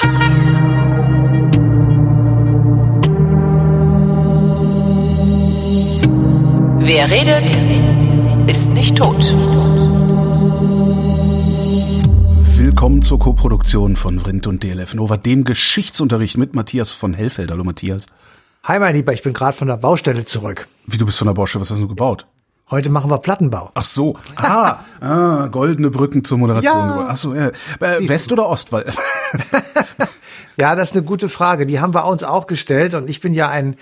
Wer 0.00 0.06
redet, 7.10 7.50
ist 8.46 8.70
nicht 8.74 8.96
tot. 8.96 9.16
Willkommen 12.56 13.02
zur 13.02 13.18
Koproduktion 13.18 13.96
von 13.96 14.20
Vrindt 14.20 14.46
und 14.46 14.62
DLF 14.62 14.94
Nova, 14.94 15.16
dem 15.16 15.42
Geschichtsunterricht 15.42 16.38
mit 16.38 16.54
Matthias 16.54 16.92
von 16.92 17.12
Hellfeld. 17.12 17.50
Hallo 17.50 17.64
Matthias. 17.64 18.06
Hi 18.62 18.78
mein 18.78 18.94
Lieber, 18.94 19.12
ich 19.12 19.24
bin 19.24 19.32
gerade 19.32 19.56
von 19.56 19.66
der 19.66 19.78
Baustelle 19.78 20.24
zurück. 20.24 20.68
Wie, 20.86 20.98
du 20.98 21.06
bist 21.06 21.18
von 21.18 21.26
der 21.26 21.34
Baustelle, 21.34 21.62
was 21.62 21.72
hast 21.72 21.80
du 21.80 21.88
gebaut? 21.88 22.24
Heute 22.70 22.90
machen 22.90 23.10
wir 23.10 23.18
Plattenbau. 23.18 23.70
Ach 23.74 23.82
so, 23.82 24.16
ah, 24.36 24.78
ah 25.00 25.48
goldene 25.48 25.90
Brücken 25.90 26.22
zur 26.22 26.38
Moderation. 26.38 26.72
Ja. 26.72 27.06
Ach 27.08 27.16
so, 27.16 27.34
ja. 27.34 27.48
Äh, 27.80 28.06
West- 28.08 28.30
oder 28.30 28.46
Ostwall? 28.46 28.84
Ja, 30.60 30.74
das 30.74 30.90
ist 30.90 30.96
eine 30.96 31.04
gute 31.04 31.28
Frage. 31.28 31.66
Die 31.66 31.78
haben 31.78 31.94
wir 31.94 32.04
uns 32.06 32.24
auch 32.24 32.48
gestellt 32.48 32.94
und 32.94 33.08
ich 33.08 33.20
bin 33.20 33.32
ja 33.32 33.48
ein, 33.48 33.76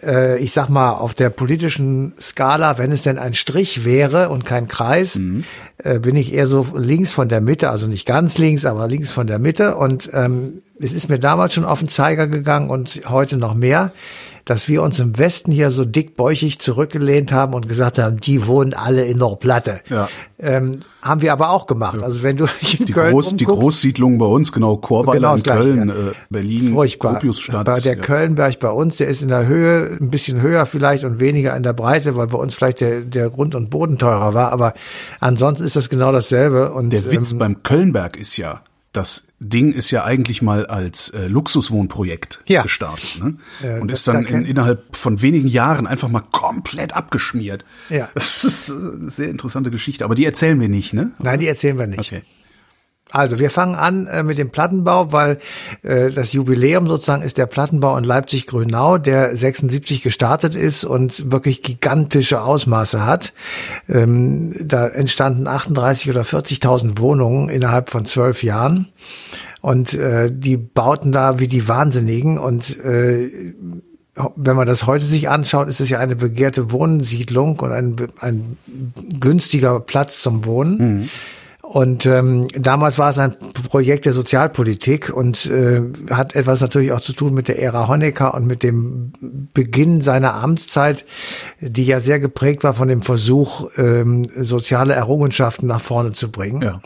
äh, 0.00 0.38
ich 0.38 0.52
sag 0.52 0.68
mal, 0.68 0.92
auf 0.92 1.12
der 1.12 1.28
politischen 1.28 2.12
Skala, 2.20 2.78
wenn 2.78 2.92
es 2.92 3.02
denn 3.02 3.18
ein 3.18 3.34
Strich 3.34 3.84
wäre 3.84 4.28
und 4.28 4.44
kein 4.44 4.68
Kreis, 4.68 5.16
Mhm. 5.16 5.42
äh, 5.78 5.98
bin 5.98 6.14
ich 6.14 6.32
eher 6.32 6.46
so 6.46 6.68
links 6.76 7.10
von 7.12 7.28
der 7.28 7.40
Mitte, 7.40 7.68
also 7.70 7.88
nicht 7.88 8.06
ganz 8.06 8.38
links, 8.38 8.64
aber 8.64 8.86
links 8.86 9.10
von 9.10 9.26
der 9.26 9.40
Mitte. 9.40 9.74
Und 9.76 10.10
ähm, 10.14 10.62
es 10.82 10.92
ist 10.92 11.08
mir 11.08 11.18
damals 11.18 11.54
schon 11.54 11.64
auf 11.64 11.80
den 11.80 11.88
Zeiger 11.88 12.26
gegangen 12.26 12.70
und 12.70 13.02
heute 13.08 13.36
noch 13.36 13.54
mehr, 13.54 13.92
dass 14.44 14.68
wir 14.68 14.82
uns 14.82 14.98
im 14.98 15.18
Westen 15.18 15.52
hier 15.52 15.70
so 15.70 15.84
dickbäuchig 15.84 16.58
zurückgelehnt 16.58 17.32
haben 17.32 17.54
und 17.54 17.68
gesagt 17.68 17.98
haben, 17.98 18.18
die 18.18 18.46
wohnen 18.46 18.74
alle 18.74 19.04
in 19.04 19.18
der 19.18 19.36
Platte. 19.36 19.80
Ja. 19.88 20.08
Ähm, 20.38 20.80
haben 21.02 21.22
wir 21.22 21.32
aber 21.32 21.50
auch 21.50 21.66
gemacht. 21.66 22.02
Also 22.02 22.22
wenn 22.22 22.36
du 22.36 22.46
Die, 22.62 22.92
Köln 22.92 23.12
Groß, 23.12 23.36
die 23.36 23.44
umguckst, 23.44 23.62
Großsiedlung 23.62 24.18
bei 24.18 24.26
uns, 24.26 24.50
genau, 24.50 24.78
Chorweiler 24.78 25.36
Genau 25.36 25.36
in 25.36 25.42
Köln, 25.42 25.88
ja. 25.88 25.94
äh, 25.94 26.12
Berlin, 26.30 26.72
Furchtbar. 26.72 27.20
Bei 27.64 27.80
der 27.80 27.96
ja. 27.96 28.00
Kölnberg 28.00 28.58
bei 28.58 28.70
uns, 28.70 28.96
der 28.96 29.08
ist 29.08 29.22
in 29.22 29.28
der 29.28 29.46
Höhe, 29.46 29.98
ein 30.00 30.10
bisschen 30.10 30.40
höher 30.40 30.66
vielleicht 30.66 31.04
und 31.04 31.20
weniger 31.20 31.54
in 31.54 31.62
der 31.62 31.74
Breite, 31.74 32.16
weil 32.16 32.26
bei 32.28 32.38
uns 32.38 32.54
vielleicht 32.54 32.80
der, 32.80 33.02
der 33.02 33.28
Grund 33.30 33.54
und 33.54 33.70
Boden 33.70 33.98
teurer 33.98 34.34
war. 34.34 34.52
Aber 34.52 34.74
ansonsten 35.20 35.64
ist 35.64 35.76
das 35.76 35.90
genau 35.90 36.12
dasselbe. 36.12 36.72
Und 36.72 36.90
Der 36.90 37.10
Witz 37.10 37.32
ähm, 37.32 37.38
beim 37.38 37.62
Kölnberg 37.62 38.16
ist 38.16 38.36
ja, 38.36 38.62
das 38.92 39.28
Ding 39.38 39.72
ist 39.72 39.90
ja 39.92 40.04
eigentlich 40.04 40.42
mal 40.42 40.66
als 40.66 41.10
äh, 41.10 41.28
Luxuswohnprojekt 41.28 42.42
Ja. 42.46 42.62
gestartet 42.62 43.20
ne? 43.22 43.36
Äh, 43.62 43.78
und 43.80 43.90
ist 43.92 44.08
dann 44.08 44.24
da 44.24 44.30
in, 44.30 44.44
innerhalb 44.44 44.96
von 44.96 45.22
wenigen 45.22 45.46
Jahren 45.48 45.86
einfach 45.86 46.08
mal 46.08 46.22
komplett 46.32 46.92
abgeschmiert. 46.94 47.64
Ja. 47.88 48.08
Das 48.14 48.44
ist 48.44 48.68
äh, 48.68 48.72
eine 48.72 49.10
sehr 49.10 49.28
interessante 49.28 49.70
Geschichte, 49.70 50.04
aber 50.04 50.14
die 50.14 50.24
erzählen 50.24 50.60
wir 50.60 50.68
nicht, 50.68 50.92
ne? 50.92 51.12
Nein, 51.18 51.38
die 51.38 51.46
erzählen 51.46 51.78
wir 51.78 51.86
nicht. 51.86 51.98
Okay. 52.00 52.22
Also 53.12 53.38
wir 53.38 53.50
fangen 53.50 53.74
an 53.74 54.06
äh, 54.06 54.22
mit 54.22 54.38
dem 54.38 54.50
Plattenbau, 54.50 55.12
weil 55.12 55.38
äh, 55.82 56.10
das 56.10 56.32
Jubiläum 56.32 56.86
sozusagen 56.86 57.22
ist 57.22 57.38
der 57.38 57.46
Plattenbau 57.46 57.96
in 57.96 58.04
Leipzig-Grünau, 58.04 58.98
der 58.98 59.34
76 59.34 60.02
gestartet 60.02 60.54
ist 60.54 60.84
und 60.84 61.30
wirklich 61.30 61.62
gigantische 61.62 62.42
Ausmaße 62.42 63.04
hat. 63.04 63.32
Ähm, 63.88 64.54
da 64.60 64.86
entstanden 64.86 65.46
38 65.46 66.10
oder 66.10 66.22
40.000 66.22 66.98
Wohnungen 66.98 67.48
innerhalb 67.48 67.90
von 67.90 68.04
zwölf 68.04 68.42
Jahren. 68.42 68.88
Und 69.60 69.94
äh, 69.94 70.30
die 70.32 70.56
bauten 70.56 71.12
da 71.12 71.38
wie 71.38 71.48
die 71.48 71.68
Wahnsinnigen 71.68 72.38
und 72.38 72.78
äh, 72.82 73.52
wenn 74.36 74.56
man 74.56 74.66
das 74.66 74.86
heute 74.86 75.04
sich 75.04 75.28
anschaut, 75.28 75.68
ist 75.68 75.80
es 75.80 75.88
ja 75.88 75.98
eine 75.98 76.16
begehrte 76.16 76.72
Wohnsiedlung 76.72 77.58
und 77.60 77.72
ein, 77.72 77.96
ein 78.20 78.56
günstiger 79.18 79.80
Platz 79.80 80.20
zum 80.20 80.44
Wohnen. 80.44 81.08
Und 81.70 82.04
ähm, 82.04 82.48
damals 82.48 82.98
war 82.98 83.10
es 83.10 83.18
ein 83.20 83.36
Projekt 83.68 84.04
der 84.04 84.12
Sozialpolitik 84.12 85.08
und 85.08 85.46
äh, 85.46 85.80
hat 86.10 86.34
etwas 86.34 86.60
natürlich 86.62 86.90
auch 86.90 87.00
zu 87.00 87.12
tun 87.12 87.32
mit 87.32 87.46
der 87.46 87.62
Ära 87.62 87.86
Honecker 87.86 88.34
und 88.34 88.44
mit 88.44 88.64
dem 88.64 89.12
Beginn 89.54 90.00
seiner 90.00 90.34
Amtszeit, 90.34 91.04
die 91.60 91.84
ja 91.84 92.00
sehr 92.00 92.18
geprägt 92.18 92.64
war 92.64 92.74
von 92.74 92.88
dem 92.88 93.02
Versuch, 93.02 93.70
ähm, 93.76 94.26
soziale 94.36 94.94
Errungenschaften 94.94 95.68
nach 95.68 95.80
vorne 95.80 96.10
zu 96.10 96.32
bringen. 96.32 96.60
Ja. 96.60 96.82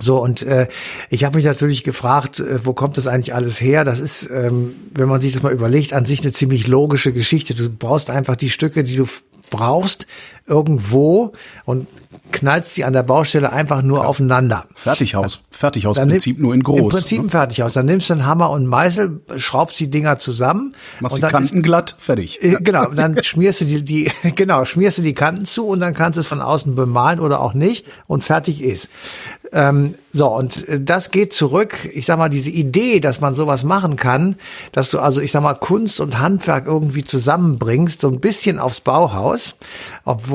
So, 0.00 0.20
und 0.20 0.42
äh, 0.42 0.66
ich 1.08 1.22
habe 1.22 1.36
mich 1.36 1.44
natürlich 1.44 1.84
gefragt, 1.84 2.40
äh, 2.40 2.66
wo 2.66 2.72
kommt 2.72 2.96
das 2.96 3.06
eigentlich 3.06 3.32
alles 3.32 3.60
her? 3.60 3.84
Das 3.84 4.00
ist, 4.00 4.28
ähm, 4.28 4.74
wenn 4.92 5.08
man 5.08 5.20
sich 5.20 5.34
das 5.34 5.44
mal 5.44 5.52
überlegt, 5.52 5.92
an 5.92 6.04
sich 6.04 6.20
eine 6.22 6.32
ziemlich 6.32 6.66
logische 6.66 7.12
Geschichte. 7.12 7.54
Du 7.54 7.70
brauchst 7.70 8.10
einfach 8.10 8.34
die 8.34 8.50
Stücke, 8.50 8.82
die 8.82 8.96
du 8.96 9.06
brauchst, 9.50 10.08
irgendwo 10.46 11.32
und 11.64 11.86
knallst 12.32 12.76
die 12.76 12.84
an 12.84 12.92
der 12.92 13.02
Baustelle 13.02 13.52
einfach 13.52 13.82
nur 13.82 14.06
aufeinander. 14.06 14.66
Fertighaus, 14.74 15.34
Dann 15.34 15.40
nimm- 15.40 15.58
Fertighausprinzip 15.58 16.38
nur 16.38 16.54
in 16.54 16.62
groß. 16.62 16.78
Im 16.80 16.88
Prinzip 16.88 17.18
ein 17.20 17.24
ne? 17.26 17.30
Fertighaus. 17.30 17.72
Dann 17.74 17.86
nimmst 17.86 18.08
du 18.10 18.14
einen 18.14 18.26
Hammer 18.26 18.50
und 18.50 18.66
Meißel, 18.66 19.20
schraubst 19.36 19.78
die 19.80 19.88
Dinger 19.90 20.18
zusammen. 20.18 20.74
Machst 21.00 21.16
und 21.16 21.24
die 21.24 21.30
Kanten 21.32 21.62
glatt, 21.62 21.94
fertig. 21.98 22.42
äh, 22.42 22.56
Genau, 22.60 22.86
dann 22.86 23.22
schmierst 23.22 23.60
du 23.62 23.64
die, 23.64 23.82
die, 23.84 24.10
genau, 24.34 24.64
schmierst 24.64 24.98
du 24.98 25.02
die 25.02 25.14
Kanten 25.14 25.46
zu 25.46 25.66
und 25.66 25.80
dann 25.80 25.94
kannst 25.94 26.16
du 26.16 26.20
es 26.20 26.26
von 26.26 26.40
außen 26.40 26.74
bemalen 26.74 27.20
oder 27.20 27.40
auch 27.40 27.54
nicht 27.54 27.86
und 28.06 28.24
fertig 28.24 28.62
ist. 28.62 28.88
Ähm, 29.52 29.94
so, 30.12 30.26
und 30.34 30.66
äh, 30.68 30.80
das 30.80 31.10
geht 31.12 31.32
zurück, 31.32 31.88
ich 31.92 32.06
sag 32.06 32.18
mal, 32.18 32.28
diese 32.28 32.50
Idee, 32.50 32.98
dass 32.98 33.20
man 33.20 33.34
sowas 33.34 33.62
machen 33.62 33.94
kann, 33.96 34.36
dass 34.72 34.90
du 34.90 34.98
also, 34.98 35.20
ich 35.20 35.30
sag 35.30 35.42
mal, 35.42 35.54
Kunst 35.54 36.00
und 36.00 36.18
Handwerk 36.18 36.66
irgendwie 36.66 37.04
zusammenbringst, 37.04 38.00
so 38.00 38.08
ein 38.08 38.18
bisschen 38.18 38.58
aufs 38.58 38.80
Bauhaus, 38.80 39.56
obwohl 40.04 40.33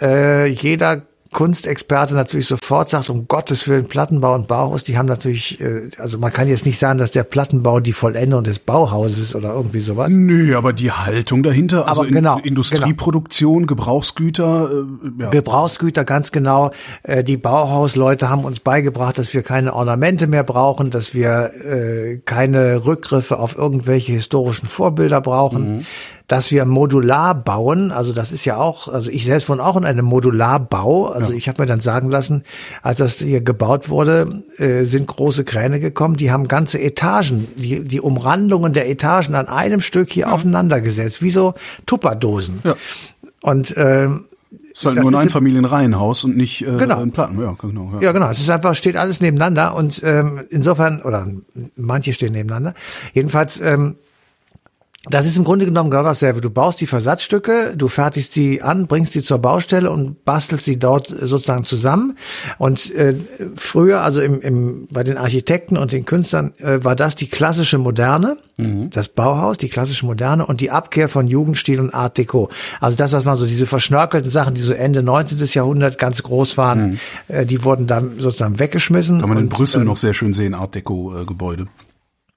äh, 0.00 0.46
jeder 0.46 1.02
Kunstexperte 1.32 2.14
natürlich 2.14 2.46
sofort 2.46 2.90
sagt, 2.90 3.08
um 3.08 3.26
Gottes 3.26 3.66
Willen, 3.66 3.86
Plattenbau 3.86 4.34
und 4.34 4.48
Bauhaus, 4.48 4.84
die 4.84 4.98
haben 4.98 5.06
natürlich, 5.06 5.58
äh, 5.62 5.88
also 5.96 6.18
man 6.18 6.30
kann 6.30 6.46
jetzt 6.46 6.66
nicht 6.66 6.78
sagen, 6.78 6.98
dass 6.98 7.10
der 7.10 7.24
Plattenbau 7.24 7.80
die 7.80 7.94
Vollendung 7.94 8.44
des 8.44 8.58
Bauhauses 8.58 9.34
oder 9.34 9.54
irgendwie 9.54 9.80
sowas. 9.80 10.10
Nö, 10.10 10.54
aber 10.56 10.74
die 10.74 10.92
Haltung 10.92 11.42
dahinter, 11.42 11.88
also 11.88 12.02
Aber 12.02 12.10
genau, 12.10 12.36
in, 12.38 12.44
Industrieproduktion, 12.44 13.66
Gebrauchsgüter, 13.66 14.70
äh, 14.70 15.22
ja. 15.22 15.30
Gebrauchsgüter, 15.30 16.04
ganz 16.04 16.32
genau. 16.32 16.70
Äh, 17.02 17.24
Die 17.24 17.38
Bauhausleute 17.38 18.28
haben 18.28 18.44
uns 18.44 18.60
beigebracht, 18.60 19.16
dass 19.16 19.32
wir 19.32 19.42
keine 19.42 19.74
Ornamente 19.74 20.26
mehr 20.26 20.44
brauchen, 20.44 20.90
dass 20.90 21.14
wir 21.14 21.50
äh, 21.64 22.18
keine 22.26 22.84
Rückgriffe 22.84 23.38
auf 23.38 23.56
irgendwelche 23.56 24.12
historischen 24.12 24.66
Vorbilder 24.66 25.22
brauchen, 25.22 25.86
dass 26.32 26.50
wir 26.50 26.64
modular 26.64 27.34
bauen. 27.34 27.92
Also 27.92 28.14
das 28.14 28.32
ist 28.32 28.46
ja 28.46 28.56
auch, 28.56 28.88
also 28.88 29.10
ich 29.10 29.26
selbst 29.26 29.50
wohne 29.50 29.62
auch 29.62 29.76
in 29.76 29.84
einem 29.84 30.06
Modularbau. 30.06 31.08
Also 31.08 31.34
ich 31.34 31.46
habe 31.46 31.60
mir 31.60 31.66
dann 31.66 31.80
sagen 31.80 32.10
lassen, 32.10 32.44
als 32.80 32.96
das 32.96 33.18
hier 33.18 33.42
gebaut 33.42 33.90
wurde, 33.90 34.42
äh, 34.56 34.84
sind 34.84 35.08
große 35.08 35.44
Kräne 35.44 35.78
gekommen, 35.78 36.16
die 36.16 36.30
haben 36.30 36.48
ganze 36.48 36.80
Etagen, 36.80 37.48
die, 37.56 37.84
die 37.84 38.00
Umrandungen 38.00 38.72
der 38.72 38.88
Etagen 38.88 39.34
an 39.34 39.46
einem 39.48 39.82
Stück 39.82 40.10
hier 40.10 40.32
aufeinander 40.32 40.80
gesetzt, 40.80 41.20
wie 41.20 41.30
so 41.30 41.52
Tupperdosen. 41.84 42.60
Ja. 42.64 42.76
Und 43.42 43.74
ähm, 43.76 44.24
ist 44.72 44.86
halt 44.86 44.96
das 44.96 45.02
nur 45.02 45.12
ein 45.12 45.16
Einfamilienreihenhaus 45.16 46.24
und 46.24 46.38
nicht 46.38 46.62
äh, 46.62 46.78
Genau. 46.78 47.02
ein 47.02 47.12
Platten. 47.12 47.38
Ja, 47.42 47.56
genau. 47.60 47.90
Ja. 47.96 48.00
Ja, 48.00 48.12
genau. 48.12 48.30
Es 48.30 48.40
ist 48.40 48.48
einfach, 48.48 48.74
steht 48.74 48.96
alles 48.96 49.20
nebeneinander 49.20 49.74
und 49.74 50.00
ähm, 50.02 50.40
insofern, 50.48 51.02
oder 51.02 51.28
manche 51.76 52.14
stehen 52.14 52.32
nebeneinander. 52.32 52.72
Jedenfalls, 53.12 53.60
ähm, 53.60 53.96
das 55.10 55.26
ist 55.26 55.36
im 55.36 55.42
Grunde 55.42 55.64
genommen 55.64 55.90
genau 55.90 56.04
dasselbe. 56.04 56.40
Du 56.40 56.50
baust 56.50 56.80
die 56.80 56.86
Versatzstücke, 56.86 57.74
du 57.76 57.88
fertigst 57.88 58.36
die 58.36 58.62
an, 58.62 58.86
bringst 58.86 59.14
die 59.16 59.22
zur 59.22 59.38
Baustelle 59.38 59.90
und 59.90 60.24
bastelst 60.24 60.64
sie 60.64 60.78
dort 60.78 61.08
sozusagen 61.08 61.64
zusammen. 61.64 62.16
Und 62.58 62.94
äh, 62.94 63.16
früher, 63.56 64.02
also 64.02 64.20
im, 64.20 64.40
im, 64.40 64.88
bei 64.92 65.02
den 65.02 65.16
Architekten 65.16 65.76
und 65.76 65.92
den 65.92 66.04
Künstlern, 66.04 66.54
äh, 66.58 66.84
war 66.84 66.94
das 66.94 67.16
die 67.16 67.28
klassische 67.28 67.78
Moderne, 67.78 68.36
das 68.90 69.08
Bauhaus, 69.08 69.58
die 69.58 69.68
klassische 69.68 70.06
Moderne 70.06 70.46
und 70.46 70.60
die 70.60 70.70
Abkehr 70.70 71.08
von 71.08 71.26
Jugendstil 71.26 71.80
und 71.80 71.92
Art 71.94 72.18
Deco. 72.18 72.50
Also 72.80 72.96
das, 72.96 73.12
was 73.12 73.24
man 73.24 73.36
so 73.36 73.46
diese 73.46 73.66
verschnörkelten 73.66 74.30
Sachen, 74.30 74.54
die 74.54 74.60
so 74.60 74.72
Ende 74.72 75.02
19. 75.02 75.38
Jahrhundert 75.46 75.98
ganz 75.98 76.22
groß 76.22 76.58
waren, 76.58 77.00
äh, 77.28 77.46
die 77.46 77.64
wurden 77.64 77.86
dann 77.86 78.18
sozusagen 78.18 78.58
weggeschmissen. 78.58 79.20
Kann 79.20 79.28
man 79.28 79.38
in 79.38 79.44
und, 79.44 79.50
Brüssel 79.50 79.80
ähm, 79.80 79.88
noch 79.88 79.96
sehr 79.96 80.14
schön 80.14 80.34
sehen, 80.34 80.54
Art 80.54 80.74
Deco 80.74 81.22
äh, 81.22 81.24
Gebäude. 81.24 81.66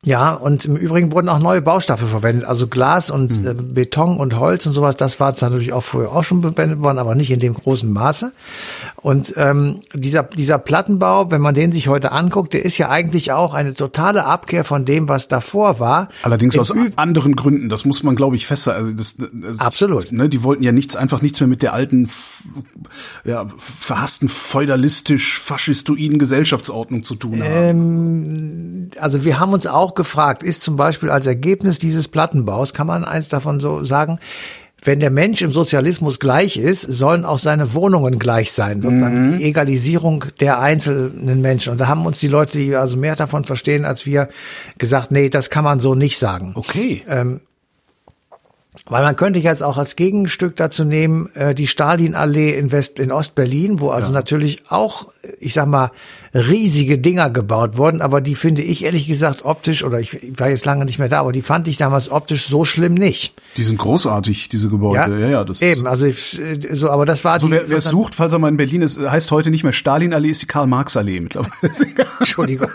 Ja, 0.06 0.34
und 0.34 0.66
im 0.66 0.75
Übrigen 0.75 1.12
wurden 1.12 1.30
auch 1.30 1.40
neue 1.40 1.62
Baustoffe 1.62 2.07
verwendet, 2.07 2.46
also 2.46 2.68
Glas 2.68 3.10
und 3.10 3.42
Mhm. 3.42 3.48
äh, 3.48 3.54
Beton 3.54 4.18
und 4.18 4.40
Holz 4.40 4.66
und 4.66 4.74
sowas. 4.74 4.96
Das 4.98 5.19
war 5.19 5.34
natürlich 5.42 5.74
auch 5.74 5.84
früher 5.84 6.12
auch 6.12 6.24
schon 6.24 6.42
verwendet 6.42 6.81
worden, 6.81 7.00
aber 7.00 7.16
nicht 7.16 7.31
in 7.31 7.40
dem 7.40 7.56
großen 7.56 7.92
Maße. 7.92 8.31
Und 9.02 9.34
ähm, 9.36 9.81
dieser 9.94 10.24
dieser 10.24 10.60
Plattenbau, 10.60 11.31
wenn 11.31 11.42
man 11.42 11.56
den 11.56 11.72
sich 11.72 11.88
heute 11.88 12.12
anguckt, 12.12 12.54
der 12.54 12.63
ist 12.63 12.78
ja 12.78 12.90
eigentlich 12.90 13.31
auch 13.31 13.56
eine 13.56 13.74
totale 13.74 14.25
Abkehr 14.25 14.63
von 14.63 14.86
dem, 14.86 15.10
was 15.10 15.28
davor 15.28 15.80
war. 15.80 16.10
Allerdings 16.22 16.54
Im 16.56 16.62
aus 16.62 16.74
anderen 16.96 17.36
Gründen. 17.36 17.69
Das 17.69 17.84
muss 17.84 18.04
man, 18.04 18.16
glaube 18.16 18.36
ich, 18.36 18.46
festhalten. 18.46 18.86
Also 18.86 18.96
das, 18.96 19.18
das, 19.18 19.60
Absolut. 19.60 20.12
Ne, 20.12 20.30
die 20.30 20.44
wollten 20.44 20.62
ja 20.62 20.72
nichts, 20.72 20.96
einfach 20.96 21.24
nichts 21.24 21.40
mehr 21.40 21.48
mit 21.48 21.63
der 21.63 21.74
alten, 21.74 22.08
ja, 23.24 23.48
verhassten 23.58 24.30
feudalistisch-faschistoiden 24.30 26.19
Gesellschaftsordnung 26.19 27.04
zu 27.04 27.16
tun 27.16 27.42
haben. 27.42 27.51
Ähm, 27.51 28.90
also 29.00 29.25
wir 29.25 29.40
haben 29.40 29.54
uns 29.54 29.66
auch 29.66 29.95
gefragt, 29.96 30.44
ist 30.44 30.64
zum 30.64 30.76
Beispiel 30.76 31.10
als 31.10 31.28
Ergebnis 31.28 31.80
dieses 31.80 32.08
Plattenbaus, 32.08 32.74
kann 32.74 32.88
man 32.88 33.04
eins 33.04 33.30
davon 33.30 33.60
so 33.60 33.84
sagen, 33.84 34.20
wenn 34.84 35.00
der 35.00 35.10
Mensch 35.10 35.42
im 35.42 35.52
Sozialismus 35.52 36.20
gleich 36.20 36.58
ist, 36.58 36.82
sollen 36.82 37.26
auch 37.26 37.40
seine 37.40 37.74
Wohnungen 37.74 38.20
gleich 38.20 38.52
sein, 38.52 38.84
sozusagen 38.84 39.32
Mhm. 39.32 39.38
die 39.40 39.46
Egalisierung 39.46 40.26
der 40.40 40.60
einzelnen 40.60 41.42
Menschen. 41.42 41.72
Und 41.72 41.82
da 41.82 41.88
haben 41.88 42.06
uns 42.06 42.20
die 42.20 42.28
Leute, 42.28 42.60
die 42.60 42.76
also 42.76 42.96
mehr 42.96 43.16
davon 43.16 43.46
verstehen 43.46 43.84
als 43.84 44.06
wir, 44.06 44.30
gesagt, 44.78 45.10
nee, 45.10 45.30
das 45.30 45.50
kann 45.50 45.64
man 45.64 45.80
so 45.80 45.96
nicht 45.96 46.20
sagen. 46.20 46.52
Okay. 46.56 47.04
Weil 48.88 49.04
man 49.04 49.16
könnte 49.16 49.39
jetzt 49.39 49.63
auch 49.63 49.77
als 49.77 49.95
Gegenstück 49.95 50.56
dazu 50.56 50.83
nehmen, 50.83 51.30
äh, 51.33 51.56
die 51.56 51.68
Stalinallee 51.68 52.57
in 52.57 52.72
West, 52.72 53.00
in 53.00 53.12
Ostberlin, 53.12 53.80
wo 53.80 53.89
also 53.89 54.12
natürlich 54.12 54.63
auch, 54.69 55.07
ich 55.39 55.54
sag 55.54 55.68
mal, 55.68 55.92
riesige 56.36 57.00
Dinger 57.00 57.30
gebaut 57.30 57.77
wurden, 57.77 58.01
aber 58.01 58.19
die 58.19 58.36
finde 58.36 58.62
ich 58.62 58.83
ehrlich 58.83 59.07
gesagt 59.07 59.45
optisch, 59.45 59.83
oder 59.83 60.00
ich, 60.01 60.22
ich 60.22 60.39
war 60.39 60.50
jetzt 60.50 60.66
lange 60.66 60.83
nicht 60.83 61.00
mehr 61.00 61.07
da, 61.07 61.22
aber 61.22 61.31
die 61.31 61.42
fand 61.42 61.68
ich 61.68 61.77
damals 61.77 62.12
optisch 62.12 62.48
so 62.48 62.66
schlimm 62.66 62.94
nicht. 62.94 63.33
Die 63.56 63.63
sind 63.63 63.77
großartig, 63.77 64.50
diese 64.50 64.69
Gebäude. 64.69 65.19
Ja, 65.19 65.27
ja, 65.27 65.44
das 65.45 65.62
eben, 65.62 65.81
ist. 65.81 65.88
also 65.88 66.06
ich, 66.06 66.39
äh, 66.39 66.75
so, 66.75 66.89
aber 66.92 67.06
das 67.06 67.24
war 67.24 67.39
So, 67.39 67.48
die, 67.48 67.54
wer, 67.54 67.69
wer 67.69 67.77
es 67.77 67.86
sucht, 67.86 68.16
falls 68.16 68.33
er 68.33 68.39
mal 68.39 68.50
in 68.50 68.57
Berlin 68.57 68.81
ist, 68.81 69.00
heißt 69.00 69.31
heute 69.31 69.50
nicht 69.50 69.63
mehr 69.63 69.74
Stalinallee, 69.74 70.30
ist 70.30 70.42
die 70.42 70.48
Karl-Marx-Allee 70.48 71.22
mittlerweile. 71.22 71.54
Entschuldigung. 72.19 72.69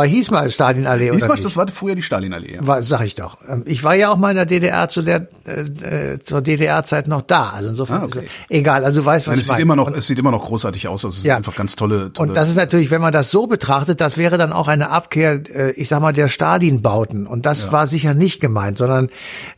Aber 0.00 0.08
hieß 0.08 0.30
mal 0.30 0.50
Stalinallee 0.50 1.10
nicht? 1.10 1.28
das 1.44 1.56
war 1.56 1.68
früher 1.68 1.94
die 1.94 2.02
Stalinallee. 2.02 2.54
Ja. 2.56 2.66
War, 2.66 2.82
sag 2.82 3.02
ich 3.02 3.14
doch. 3.14 3.38
Ähm, 3.48 3.62
Ich 3.66 3.84
war 3.84 3.94
ja 3.94 4.10
auch 4.10 4.16
mal 4.16 4.30
in 4.30 4.36
der 4.36 4.46
DDR 4.46 4.88
zu 4.88 5.02
der 5.02 5.28
äh, 5.46 6.12
äh, 6.14 6.22
zur 6.22 6.40
DDR-Zeit 6.42 7.06
noch 7.08 7.22
da. 7.22 7.50
Also 7.50 7.70
insofern 7.70 8.02
Ah, 8.02 8.04
okay. 8.04 8.26
egal. 8.48 8.84
Also 8.84 9.00
du 9.00 9.06
weißt, 9.06 9.26
was 9.26 9.32
Nein, 9.32 9.38
ich 9.38 9.40
es 9.40 9.46
sieht 9.46 9.52
meine. 9.54 9.62
immer 9.62 9.76
noch, 9.76 9.86
Und- 9.88 9.96
es 9.96 10.06
sieht 10.06 10.18
immer 10.18 10.30
noch 10.30 10.44
großartig 10.46 10.88
aus. 10.88 11.02
Das 11.02 11.16
ist 11.18 11.24
Ja. 11.24 11.36
einfach 11.36 11.54
ganz 11.54 11.76
tolle, 11.76 12.12
tolle 12.12 12.28
Und 12.30 12.36
das 12.36 12.48
ist 12.48 12.56
natürlich, 12.56 12.90
wenn 12.90 13.00
man 13.00 13.12
das 13.12 13.30
so 13.30 13.46
betrachtet, 13.46 14.00
das 14.00 14.16
wäre 14.16 14.38
dann 14.38 14.52
auch 14.52 14.68
eine 14.68 14.90
Abkehr, 14.90 15.40
äh, 15.54 15.70
ich 15.72 15.88
sag 15.88 16.00
mal, 16.00 16.12
der 16.12 16.28
Stalin-Bauten. 16.28 17.26
Und 17.26 17.46
das 17.46 17.72
war 17.72 17.86
sicher 17.86 18.14
nicht 18.14 18.40
gemeint, 18.40 18.78
sondern 18.78 19.10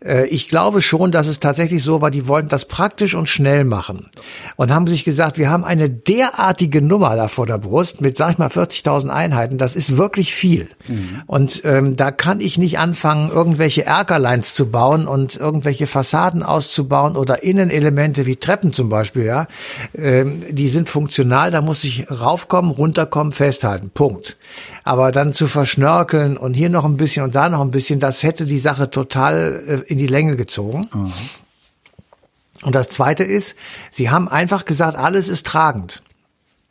äh, 0.05 0.27
ich 0.27 0.49
glaube 0.49 0.83
schon, 0.83 1.13
dass 1.13 1.27
es 1.27 1.41
tatsächlich 1.41 1.83
so 1.83 2.01
war, 2.01 2.11
die 2.11 2.27
wollten 2.29 2.49
das 2.49 2.65
praktisch 2.67 3.15
und 3.15 3.29
schnell 3.29 3.65
machen. 3.65 4.11
Und 4.57 4.71
haben 4.73 4.87
sich 4.87 5.05
gesagt, 5.05 5.39
wir 5.39 5.51
haben 5.51 5.65
eine 5.65 5.89
derartige 5.91 6.83
Nummer 6.83 7.15
da 7.17 7.29
vor 7.29 7.47
der 7.47 7.59
Brust 7.59 8.01
mit, 8.01 8.17
sag 8.17 8.33
ich 8.33 8.39
mal, 8.39 8.49
40.000 8.49 9.11
Einheiten. 9.11 9.59
Das 9.59 9.77
ist 9.77 9.97
wirklich 9.97 10.32
viel. 10.35 10.69
Und 11.27 11.63
ähm, 11.65 11.97
da 11.97 12.11
kann 12.11 12.41
ich 12.41 12.59
nicht 12.59 12.79
anfangen, 12.79 13.31
irgendwelche 13.31 13.85
Erkerlines 13.85 14.55
zu 14.55 14.71
bauen 14.71 15.07
und 15.07 15.37
irgendwelche 15.37 15.87
Fassaden 15.87 16.43
auszubauen 16.43 17.17
oder 17.17 17.43
Innenelemente 17.43 18.27
wie 18.27 18.37
Treppen 18.37 18.73
zum 18.73 18.89
Beispiel, 18.89 19.25
ja. 19.25 19.47
Ähm, 19.95 20.43
die 20.51 20.69
sind 20.69 20.89
funktional, 20.89 21.51
da 21.51 21.61
muss 21.61 21.85
ich 21.85 22.11
raufkommen, 22.11 22.71
runterkommen, 22.71 23.33
festhalten. 23.33 23.91
Punkt. 23.91 24.37
Aber 24.85 25.13
dann 25.13 25.33
zu 25.33 25.47
verschnörkeln 25.47 26.37
und 26.37 26.55
hier 26.55 26.71
noch 26.71 26.85
ein 26.85 26.97
bisschen 26.97 27.25
und 27.25 27.35
da 27.35 27.49
noch 27.49 27.61
ein 27.61 27.71
bisschen, 27.71 28.01
das 28.01 28.23
hätte 28.23 28.47
die 28.47 28.59
Sache 28.59 28.91
total 28.91 29.63
äh, 29.67 29.93
in 29.93 29.99
die 29.99 30.07
Länge 30.07 30.37
gezogen. 30.37 30.89
Und 32.63 32.75
das 32.75 32.89
zweite 32.89 33.25
ist, 33.25 33.57
sie 33.91 34.11
haben 34.11 34.29
einfach 34.29 34.65
gesagt, 34.65 34.97
alles 34.97 35.29
ist 35.29 35.47
tragend. 35.47 36.03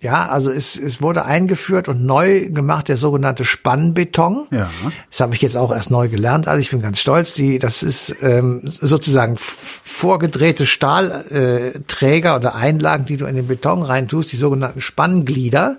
Ja, 0.01 0.27
also 0.30 0.50
es, 0.50 0.77
es 0.77 1.00
wurde 1.00 1.25
eingeführt 1.25 1.88
und 1.88 2.03
neu 2.03 2.50
gemacht 2.50 2.89
der 2.89 2.98
sogenannte 2.98 3.45
Spannbeton. 3.45 4.48
Ja. 4.50 4.68
Das 5.12 5.19
habe 5.19 5.36
ich 5.36 5.44
jetzt 5.44 5.56
auch 5.56 5.71
erst 5.71 5.92
neu 5.92 6.09
gelernt. 6.09 6.48
Also 6.48 6.59
ich 6.59 6.71
bin 6.71 6.81
ganz 6.81 7.00
stolz. 7.00 7.33
Die, 7.36 7.59
das 7.59 7.83
ist 7.83 8.15
ähm, 8.24 8.62
sozusagen 8.63 9.36
vorgedrehte 9.38 10.65
Stahlträger 10.65 12.33
äh, 12.33 12.36
oder 12.36 12.56
Einlagen, 12.56 13.06
die 13.06 13.18
du 13.18 13.27
in 13.27 13.36
den 13.36 13.45
Beton 13.45 13.83
reintust, 13.83 14.31
die 14.31 14.38
sogenannten 14.38 14.81
Spannglieder. 14.81 15.77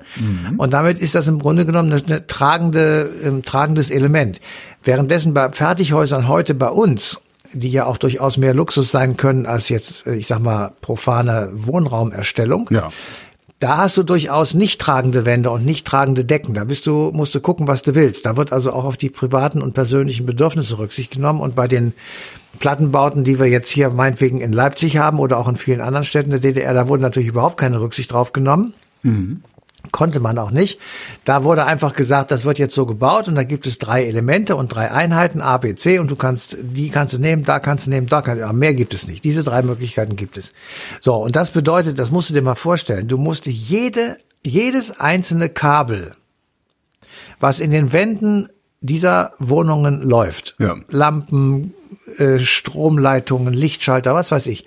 Und 0.57 0.73
damit 0.73 1.01
ist 1.01 1.17
das 1.17 1.27
im 1.27 1.41
Grunde 1.41 1.67
genommen 1.67 1.93
eine, 1.93 2.05
eine 2.05 2.27
tragende, 2.29 3.11
ähm, 3.25 3.43
tragendes 3.43 3.91
Element. 3.91 4.41
Währenddessen 4.85 5.35
bei 5.35 5.51
Fertighäusern 5.51 6.29
heute 6.29 6.55
bei 6.55 6.69
uns 6.69 7.21
die 7.55 7.69
ja 7.69 7.85
auch 7.85 7.99
durchaus 7.99 8.39
mehr 8.39 8.55
Luxus 8.55 8.91
sein 8.91 9.19
können 9.19 9.45
als 9.45 9.69
jetzt, 9.69 10.07
äh, 10.07 10.15
ich 10.15 10.27
sag 10.27 10.41
mal, 10.41 10.73
profane 10.81 11.51
Wohnraumerstellung. 11.53 12.71
Ja. 12.73 12.89
Da 13.63 13.77
hast 13.77 13.97
du 13.97 14.03
durchaus 14.03 14.55
nicht 14.55 14.81
tragende 14.81 15.25
Wände 15.25 15.49
und 15.53 15.65
nicht 15.65 15.87
tragende 15.87 16.25
Decken. 16.25 16.53
Da 16.53 16.65
bist 16.65 16.85
du, 16.89 17.13
musst 17.13 17.33
du 17.33 17.41
gucken, 17.41 17.69
was 17.69 17.83
du 17.83 17.95
willst. 17.95 18.27
Da 18.27 18.37
wird 18.37 18.53
also 18.53 18.73
auch 18.73 18.85
auf 18.85 18.97
die 18.97 19.09
privaten 19.09 19.63
und 19.63 19.73
persönlichen 19.73 20.27
Bedürfnisse 20.27 20.79
Rücksicht 20.79 21.13
genommen. 21.13 21.39
Und 21.39 21.55
bei 21.55 21.69
den 21.69 21.93
Plattenbauten, 22.59 23.23
die 23.23 23.39
wir 23.39 23.47
jetzt 23.47 23.69
hier 23.69 23.91
meinetwegen 23.91 24.41
in 24.41 24.53
Leipzig 24.53 24.97
haben 24.97 25.21
oder 25.21 25.39
auch 25.39 25.47
in 25.47 25.57
vielen 25.57 25.81
anderen 25.81 26.05
Städten 26.05 26.31
der 26.31 26.41
DDR, 26.41 26.75
da 26.75 26.89
wurde 26.89 27.03
natürlich 27.03 27.29
überhaupt 27.29 27.57
keine 27.57 27.81
Rücksicht 27.81 28.11
drauf 28.11 28.33
genommen. 28.33 28.75
Konnte 29.91 30.21
man 30.21 30.39
auch 30.39 30.53
nicht. 30.53 30.79
Da 31.25 31.45
wurde 31.45 31.67
einfach 31.67 31.93
gesagt, 31.93 32.31
das 32.31 32.45
wird 32.45 32.59
jetzt 32.59 32.75
so 32.75 32.87
gebaut 32.87 33.29
und 33.29 33.35
da 33.35 33.43
gibt 33.43 33.67
es 33.67 33.79
drei 33.79 34.05
Elemente 34.05 34.55
und 34.57 34.69
drei 34.69 34.91
Einheiten, 34.91 35.41
A, 35.41 35.59
B, 35.59 35.75
C 35.75 35.99
und 35.99 36.11
du 36.11 36.17
kannst, 36.17 36.57
die 36.61 36.89
kannst 36.91 37.15
du 37.15 37.19
nehmen, 37.19 37.43
da 37.43 37.59
kannst 37.59 37.87
du 37.87 37.91
nehmen, 37.91 38.07
da 38.07 38.23
kannst 38.23 38.41
du, 38.41 38.45
aber 38.45 38.53
mehr 38.53 38.75
gibt 38.75 38.95
es 38.95 39.09
nicht. 39.09 39.25
Diese 39.25 39.43
drei 39.43 39.63
Möglichkeiten 39.63 40.17
gibt 40.17 40.37
es. 40.37 40.53
So, 41.01 41.17
und 41.17 41.35
das 41.35 41.51
bedeutet, 41.51 41.99
das 41.99 42.13
musst 42.13 42.31
du 42.31 42.35
dir 42.35 42.43
mal 42.43 42.55
vorstellen, 42.55 43.09
du 43.09 43.19
musst 43.19 43.47
jede, 43.47 44.19
jedes 44.43 44.99
einzelne 45.01 45.49
Kabel, 45.49 46.15
was 47.41 47.59
in 47.59 47.71
den 47.71 47.93
Wänden 47.93 48.49
dieser 48.81 49.33
Wohnungen 49.39 50.03
läuft, 50.03 50.55
Ja. 50.59 50.77
Lampen, 50.89 51.75
äh, 52.19 52.39
Stromleitungen, 52.39 53.53
Lichtschalter, 53.55 54.15
was 54.15 54.31
weiß 54.31 54.47
ich, 54.47 54.65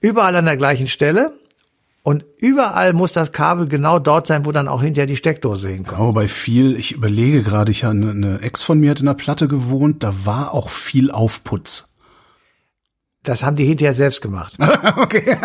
überall 0.00 0.36
an 0.36 0.44
der 0.46 0.56
gleichen 0.56 0.88
Stelle 0.88 1.32
und 2.02 2.24
überall 2.38 2.92
muss 2.92 3.12
das 3.12 3.30
Kabel 3.30 3.68
genau 3.68 4.00
dort 4.00 4.26
sein, 4.26 4.44
wo 4.44 4.50
dann 4.50 4.66
auch 4.66 4.82
hinterher 4.82 5.06
die 5.06 5.16
Steckdose 5.16 5.68
hinkommt. 5.68 6.00
Aber 6.00 6.12
bei 6.12 6.28
viel, 6.28 6.76
ich 6.76 6.92
überlege 6.92 7.44
gerade, 7.44 7.70
ich 7.70 7.86
eine, 7.86 8.10
eine 8.10 8.40
Ex 8.40 8.64
von 8.64 8.80
mir 8.80 8.90
hat 8.90 9.00
in 9.00 9.06
der 9.06 9.14
Platte 9.14 9.46
gewohnt, 9.46 10.02
da 10.02 10.12
war 10.24 10.52
auch 10.52 10.68
viel 10.68 11.12
Aufputz. 11.12 11.91
Das 13.24 13.44
haben 13.44 13.54
die 13.54 13.64
hinterher 13.64 13.94
selbst 13.94 14.20
gemacht. 14.20 14.54
okay. 14.96 15.36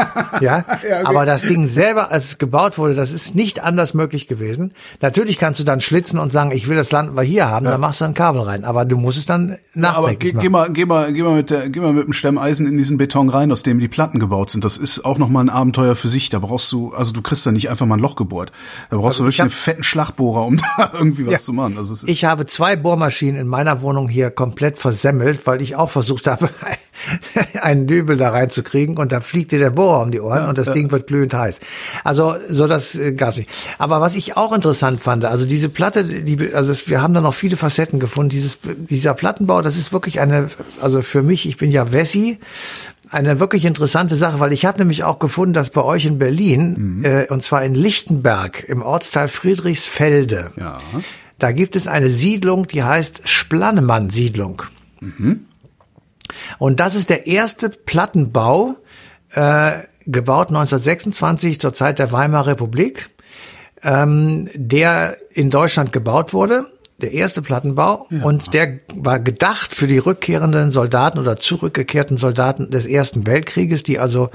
ja, 0.42 0.66
aber 1.04 1.28
das 1.28 1.44
Ding 1.44 1.68
selber, 1.68 2.10
als 2.12 2.26
es 2.26 2.38
gebaut 2.40 2.80
wurde, 2.80 2.96
das 2.96 3.12
ist 3.12 3.36
nicht 3.36 3.64
anders 3.64 3.94
möglich 3.94 4.28
gewesen. 4.28 4.74
Natürlich 5.00 5.38
kannst 5.38 5.60
du 5.60 5.64
dann 5.64 5.80
schlitzen 5.80 6.18
und 6.18 6.32
sagen, 6.32 6.50
ich 6.52 6.68
will 6.68 6.76
das 6.76 6.92
Land 6.92 7.14
mal 7.14 7.24
hier 7.24 7.48
haben, 7.50 7.66
dann 7.68 7.80
machst 7.80 8.02
du 8.02 8.06
ein 8.06 8.16
Kabel 8.16 8.42
rein. 8.42 8.66
Aber 8.66 8.84
du 8.84 8.98
musst 8.98 9.20
es 9.20 9.28
dann 9.28 9.52
Aber 9.52 9.60
nachträglich 9.76 10.34
geh, 10.34 10.40
geh 10.40 10.50
machen. 10.50 10.52
mal, 10.70 10.74
geh 10.74 10.86
mal, 10.88 11.14
geh 11.14 11.22
mal 11.22 11.36
mit 11.36 11.52
der, 11.52 11.70
geh 11.70 11.80
mal 11.80 11.94
mit 11.94 12.06
dem 12.08 12.14
Stemmeisen 12.14 12.66
in 12.66 12.78
diesen 12.80 12.98
Beton 12.98 13.30
rein, 13.30 13.52
aus 13.52 13.62
dem 13.62 13.78
die 13.80 13.88
Platten 13.88 14.20
gebaut 14.20 14.50
sind. 14.50 14.66
Das 14.66 14.78
ist 14.78 15.06
auch 15.06 15.20
noch 15.20 15.30
mal 15.30 15.42
ein 15.42 15.50
Abenteuer 15.50 15.96
für 15.96 16.08
sich. 16.08 16.30
Da 16.30 16.40
brauchst 16.40 16.72
du, 16.72 16.94
also 16.96 17.14
du 17.14 17.22
kriegst 17.22 17.46
da 17.46 17.52
nicht 17.52 17.70
einfach 17.70 17.86
mal 17.86 17.98
ein 17.98 18.02
Loch 18.02 18.16
gebohrt. 18.16 18.52
Da 18.90 18.98
brauchst 18.98 19.20
du 19.20 19.24
wirklich 19.24 19.40
hab- 19.40 19.46
einen 19.46 19.52
fetten 19.52 19.84
Schlagbohrer, 19.84 20.48
um 20.48 20.58
da 20.78 20.94
irgendwie 20.96 21.28
was 21.28 21.32
Ja. 21.34 21.38
zu 21.38 21.54
machen. 21.54 21.78
Also 21.78 22.08
Ich 22.08 22.26
habe 22.26 22.48
zwei 22.48 22.76
Bohrmaschinen 22.76 23.40
in 23.40 23.48
meiner 23.48 23.84
Wohnung 23.84 24.10
hier 24.10 24.32
komplett 24.32 24.80
versemmelt, 24.80 25.46
weil 25.46 25.62
ich 25.62 25.76
auch 25.76 25.92
versucht 25.92 26.26
habe, 26.26 26.50
einen 27.62 27.88
Dübel 27.88 28.18
da 28.18 28.30
reinzukriegen 28.30 28.98
und 28.98 29.12
da 29.12 29.22
fliegt 29.22 29.52
dir 29.52 29.60
der 29.60 29.70
Bohrer 29.72 30.02
um 30.02 30.12
die 30.12 30.22
Ohren 30.22 30.48
und 30.48 30.58
das 30.58 30.72
Ding 30.74 30.92
wird 30.92 31.08
glühend 31.08 31.34
heiß. 31.34 31.60
Also 32.04 32.36
so 32.50 32.68
das 32.68 32.96
äh, 32.96 33.14
gab's 33.14 33.38
nicht. 33.38 33.50
Aber 33.78 34.02
was 34.02 34.16
ich 34.16 34.38
auch 34.38 34.54
interessant 34.54 35.02
fand, 35.02 35.26
also 35.26 35.46
diese 35.46 35.70
Platte, 35.70 36.04
die 36.04 36.54
also 36.54 36.74
wir 36.88 37.02
haben 37.02 37.14
da 37.14 37.22
noch 37.22 37.34
viele 37.34 37.58
Facetten 37.58 38.00
gefunden. 38.00 38.30
Dieses 38.30 38.60
dieser 38.78 39.14
Plattenbau, 39.14 39.62
das 39.62 39.78
ist 39.78 39.94
wirklich 39.94 40.20
eine, 40.20 40.48
also 40.82 41.02
für 41.02 41.24
mich, 41.24 41.48
ich 41.48 41.58
bin 41.58 41.72
ja 41.72 41.94
Wessi, 41.94 42.40
eine 43.10 43.40
wirklich 43.40 43.66
interessante 43.66 44.16
Sache, 44.16 44.40
weil 44.40 44.54
ich 44.54 44.66
hatte 44.66 44.80
nämlich 44.80 45.04
auch 45.04 45.20
gefunden, 45.20 45.54
dass 45.54 45.70
bei 45.70 45.84
euch 45.84 46.06
in 46.06 46.20
Berlin 46.20 47.04
äh, 47.04 47.26
und 47.32 47.44
zwar 47.44 47.64
in 47.64 47.74
Lichtenberg 47.74 48.64
im 48.68 48.82
Ortsteil 48.82 49.28
Friedrichsfelde 49.28 50.52
ja. 50.58 50.78
da 51.40 51.52
gibt 51.52 51.76
es 51.76 51.88
eine 51.88 52.10
Siedlung, 52.10 52.68
die 52.68 52.84
heißt 52.84 53.22
Splanemann-Siedlung. 53.26 54.64
Und 56.58 56.80
das 56.80 56.96
ist 56.96 57.10
der 57.10 57.28
erste 57.28 57.70
Plattenbau, 57.70 58.76
äh, 59.32 59.80
gebaut 60.06 60.50
1926 60.50 61.60
zur 61.60 61.74
Zeit 61.74 62.00
der 62.00 62.12
Weimarer 62.12 62.48
Republik, 62.48 63.10
ähm, 63.84 64.50
der 64.54 65.18
in 65.32 65.50
Deutschland 65.50 65.92
gebaut 65.92 66.34
wurde. 66.34 66.66
Der 67.00 67.12
erste 67.14 67.44
Plattenbau 67.44 68.08
und 68.24 68.56
der 68.56 68.80
war 68.96 69.20
gedacht 69.20 69.76
für 69.76 69.86
die 69.86 70.00
rückkehrenden 70.00 70.72
Soldaten 70.72 71.20
oder 71.20 71.38
zurückgekehrten 71.38 72.18
Soldaten 72.18 72.72
des 72.72 72.88
Ersten 72.88 73.28
Weltkrieges, 73.28 73.84
die 73.84 74.00
also 74.00 74.32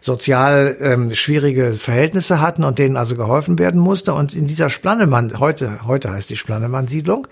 sozial 0.00 0.76
ähm, 0.80 1.14
schwierige 1.14 1.74
Verhältnisse 1.74 2.40
hatten 2.40 2.64
und 2.64 2.78
denen 2.78 2.96
also 2.96 3.16
geholfen 3.16 3.58
werden 3.58 3.80
musste. 3.80 4.14
Und 4.14 4.34
in 4.34 4.46
dieser 4.46 4.70
Splanemann, 4.70 5.38
heute, 5.38 5.86
heute 5.86 6.10
heißt 6.10 6.30
die 6.30 6.36
Splanemann-Siedlung, 6.36 7.26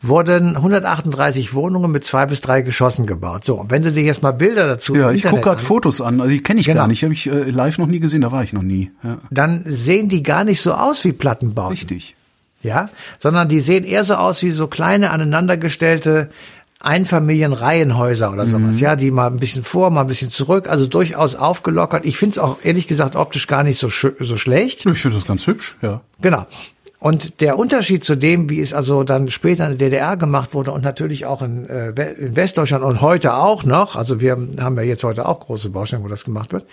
wurden 0.00 0.54
138 0.56 1.52
Wohnungen 1.54 1.90
mit 1.90 2.04
zwei 2.04 2.26
bis 2.26 2.40
drei 2.40 2.62
Geschossen 2.62 3.06
gebaut. 3.06 3.44
So, 3.44 3.56
und 3.56 3.72
wenn 3.72 3.82
du 3.82 3.90
dir 3.90 4.04
jetzt 4.04 4.22
mal 4.22 4.30
Bilder 4.32 4.68
dazu 4.68 4.94
Ja, 4.94 5.10
ich 5.10 5.24
gucke 5.24 5.40
gerade 5.42 5.60
Fotos 5.60 6.00
an. 6.00 6.20
Also 6.20 6.30
die 6.30 6.40
kenne 6.42 6.60
ich 6.60 6.66
Genau. 6.66 6.82
gar 6.82 6.86
nicht. 6.88 7.02
Habe 7.02 7.14
ich 7.14 7.26
äh, 7.26 7.50
live 7.50 7.78
noch 7.78 7.88
nie 7.88 7.98
gesehen. 7.98 8.20
Da 8.20 8.30
war 8.30 8.44
ich 8.44 8.52
noch 8.52 8.62
nie. 8.62 8.92
Ja, 9.02 9.18
dann 9.32 9.62
sehen 9.66 10.08
die 10.08 10.22
gar 10.22 10.44
nicht 10.44 10.60
so 10.60 10.72
aus 10.74 11.04
wie 11.04 11.12
Plattenbauten. 11.12 11.72
richtig. 11.72 12.14
Ja, 12.62 12.90
sondern 13.18 13.48
die 13.48 13.60
sehen 13.60 13.84
eher 13.84 14.04
so 14.04 14.14
aus 14.14 14.42
wie 14.42 14.50
so 14.50 14.66
kleine 14.66 15.10
aneinandergestellte 15.10 16.28
Einfamilienreihenhäuser 16.82 18.32
oder 18.32 18.46
sowas, 18.46 18.80
ja, 18.80 18.96
die 18.96 19.10
mal 19.10 19.26
ein 19.26 19.36
bisschen 19.36 19.64
vor, 19.64 19.90
mal 19.90 20.00
ein 20.02 20.06
bisschen 20.06 20.30
zurück, 20.30 20.66
also 20.68 20.86
durchaus 20.86 21.34
aufgelockert. 21.34 22.06
Ich 22.06 22.16
finde 22.16 22.32
es 22.32 22.38
auch 22.38 22.58
ehrlich 22.62 22.88
gesagt 22.88 23.16
optisch 23.16 23.46
gar 23.46 23.62
nicht 23.62 23.78
so, 23.78 23.88
schö- 23.88 24.14
so 24.24 24.38
schlecht. 24.38 24.86
Ich 24.86 24.98
finde 24.98 25.18
das 25.18 25.26
ganz 25.26 25.46
hübsch. 25.46 25.76
Ja. 25.82 26.00
Genau. 26.22 26.46
Und 26.98 27.40
der 27.40 27.58
Unterschied 27.58 28.04
zu 28.04 28.14
dem, 28.14 28.48
wie 28.50 28.60
es 28.60 28.74
also 28.74 29.04
dann 29.04 29.30
später 29.30 29.64
in 29.70 29.78
der 29.78 29.88
DDR 29.88 30.16
gemacht 30.18 30.52
wurde 30.52 30.72
und 30.72 30.84
natürlich 30.84 31.24
auch 31.26 31.40
in, 31.42 31.66
äh, 31.68 31.92
in 32.12 32.36
Westdeutschland 32.36 32.84
und 32.84 33.00
heute 33.00 33.34
auch 33.34 33.64
noch, 33.64 33.96
also 33.96 34.20
wir 34.20 34.32
haben 34.32 34.76
ja 34.76 34.82
jetzt 34.82 35.04
heute 35.04 35.26
auch 35.26 35.40
große 35.40 35.70
Baustellen, 35.70 36.02
wo 36.02 36.08
das 36.08 36.24
gemacht 36.24 36.52
wird. 36.52 36.66